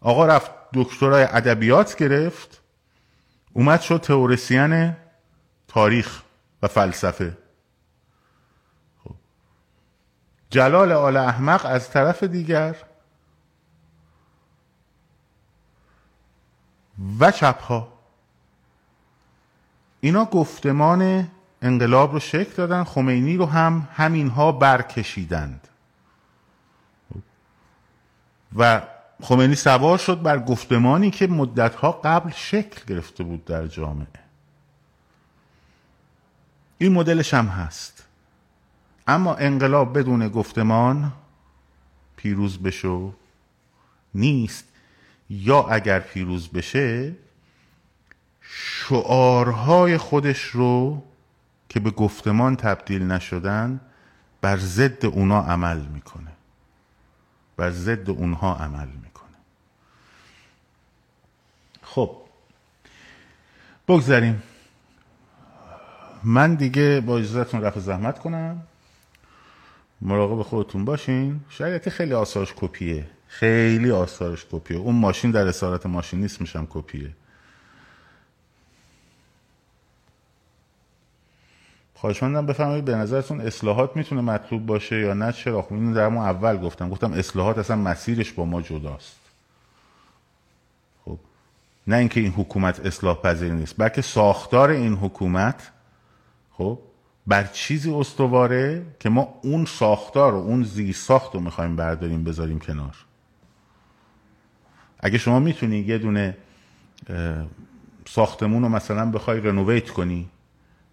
آقا 0.00 0.26
رفت 0.26 0.50
دکترای 0.74 1.22
ادبیات 1.22 1.96
گرفت 1.96 2.62
اومد 3.52 3.80
شد 3.80 4.00
تئوریسین 4.00 4.96
تاریخ 5.68 6.22
و 6.62 6.68
فلسفه. 6.68 7.38
خب. 9.04 9.14
جلال 10.50 10.92
آل 10.92 11.16
احمق 11.16 11.66
از 11.66 11.90
طرف 11.90 12.22
دیگر 12.22 12.76
و 17.20 17.30
چپها. 17.30 17.92
اینا 20.00 20.24
گفتمان 20.24 21.30
انقلاب 21.62 22.12
رو 22.12 22.20
شکل 22.20 22.52
دادن 22.56 22.84
خمینی 22.84 23.36
رو 23.36 23.46
هم 23.46 23.88
همینها 23.92 24.52
برکشیدند. 24.52 25.68
و 28.56 28.82
خمینی 29.22 29.54
سوار 29.54 29.98
شد 29.98 30.22
بر 30.22 30.38
گفتمانی 30.38 31.10
که 31.10 31.26
مدتها 31.26 31.92
قبل 31.92 32.30
شکل 32.30 32.94
گرفته 32.94 33.24
بود 33.24 33.44
در 33.44 33.66
جامعه. 33.66 34.06
این 36.78 36.92
مدلش 36.92 37.34
هم 37.34 37.46
هست. 37.46 38.06
اما 39.06 39.34
انقلاب 39.34 39.98
بدون 39.98 40.28
گفتمان 40.28 41.12
پیروز 42.16 42.58
بشو. 42.58 43.12
نیست. 44.14 44.64
یا 45.30 45.68
اگر 45.68 46.00
پیروز 46.00 46.48
بشه 46.48 47.14
شعارهای 48.40 49.98
خودش 49.98 50.42
رو 50.42 51.02
که 51.68 51.80
به 51.80 51.90
گفتمان 51.90 52.56
تبدیل 52.56 53.02
نشدن 53.02 53.80
بر 54.40 54.56
ضد 54.56 55.06
اونا 55.06 55.40
عمل 55.40 55.80
می‌کنه. 55.86 56.32
بر 57.56 57.70
ضد 57.70 58.10
اونها 58.10 58.54
عمل 58.54 58.88
می‌کنه. 58.88 59.09
خب 61.94 62.16
بگذاریم. 63.88 64.42
من 66.24 66.54
دیگه 66.54 67.00
با 67.06 67.18
اجازتون 67.18 67.60
رفع 67.60 67.80
زحمت 67.80 68.18
کنم. 68.18 68.62
مراقب 70.00 70.42
خودتون 70.42 70.84
باشین. 70.84 71.40
شاید 71.48 71.88
خیلی 71.88 72.14
آثارش 72.14 72.54
کپیه. 72.56 73.06
خیلی 73.26 73.90
آثارش 73.90 74.46
کپیه. 74.52 74.76
اون 74.76 74.94
ماشین 74.94 75.30
در 75.30 75.46
اسارت 75.46 75.86
ماشین 75.86 76.20
نیست 76.20 76.40
میشم 76.40 76.66
کپیه. 76.70 77.10
خواهشمندم 81.94 82.46
بفرمایید 82.46 82.84
به 82.84 82.94
نظرتون 82.94 83.40
اصلاحات 83.40 83.96
می‌تونه 83.96 84.20
مطلوب 84.20 84.66
باشه 84.66 85.00
یا 85.00 85.14
نه؟ 85.14 85.32
چرا؟ 85.32 85.62
خب 85.62 85.72
اینو 85.72 85.94
در 85.94 86.04
اول 86.04 86.56
گفتم. 86.56 86.88
گفتم 86.88 87.12
اصلاحات 87.12 87.58
اصلا 87.58 87.76
مسیرش 87.76 88.32
با 88.32 88.44
ما 88.44 88.62
جداست. 88.62 89.19
نه 91.90 91.96
اینکه 91.96 92.20
این 92.20 92.32
حکومت 92.32 92.86
اصلاح 92.86 93.16
پذیر 93.16 93.52
نیست 93.52 93.74
بلکه 93.78 94.02
ساختار 94.02 94.70
این 94.70 94.94
حکومت 94.94 95.70
خب 96.50 96.78
بر 97.26 97.44
چیزی 97.44 97.90
استواره 97.90 98.86
که 99.00 99.08
ما 99.08 99.34
اون 99.42 99.64
ساختار 99.64 100.34
و 100.34 100.38
اون 100.38 100.62
زیر 100.62 100.94
ساخت 100.94 101.34
رو 101.34 101.40
می‌خوایم 101.40 101.76
برداریم 101.76 102.24
بذاریم 102.24 102.58
کنار. 102.58 102.96
اگه 105.00 105.18
شما 105.18 105.40
می‌تونی 105.40 105.78
یه 105.78 105.98
دونه 105.98 106.36
ساختمون 108.08 108.62
رو 108.62 108.68
مثلا 108.68 109.10
بخوای 109.10 109.40
رنوویت 109.40 109.90
کنی 109.90 110.28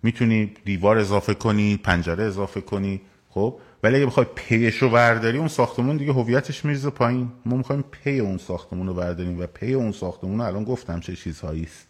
می‌تونی 0.04 0.46
دیوار 0.66 0.98
اضافه 0.98 1.34
کنی 1.34 1.78
پنجره 1.78 2.24
اضافه 2.24 2.62
کنی 2.62 3.02
خب 3.30 3.60
ولی 3.84 3.96
اگه 3.96 4.06
بخوای 4.06 4.26
پیش 4.36 4.78
رو 4.78 4.90
برداری 4.90 5.38
اون 5.38 5.48
ساختمون 5.48 5.98
دیگه 5.98 6.14
هویتش 6.14 6.66
میرزه 6.66 6.90
پایین. 6.90 7.32
ما 7.46 7.58
می‌خوایم 7.58 7.82
پی 7.92 8.20
اون 8.20 8.38
ساختمون 8.38 8.88
رو 8.88 8.94
برداریم 8.94 9.40
و 9.40 9.48
پی 9.48 9.74
اون 9.74 9.92
ساختمون 9.92 10.40
رو 10.40 10.46
الان 10.46 10.64
گفتم 10.64 11.00
چه 11.00 11.16
چیزهایی 11.16 11.64
است. 11.64 11.88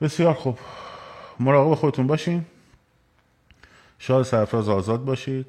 بسیار 0.00 0.34
خوب. 0.34 0.58
مراقب 1.40 1.74
خودتون 1.74 2.06
باشین. 2.06 2.44
شاد 3.98 4.24
سرفراز 4.24 4.68
آزاد 4.68 5.04
باشید. 5.04 5.46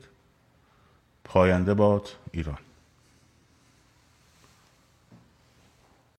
پاینده 1.24 1.74
باد 1.74 2.10
ایران. 2.32 2.58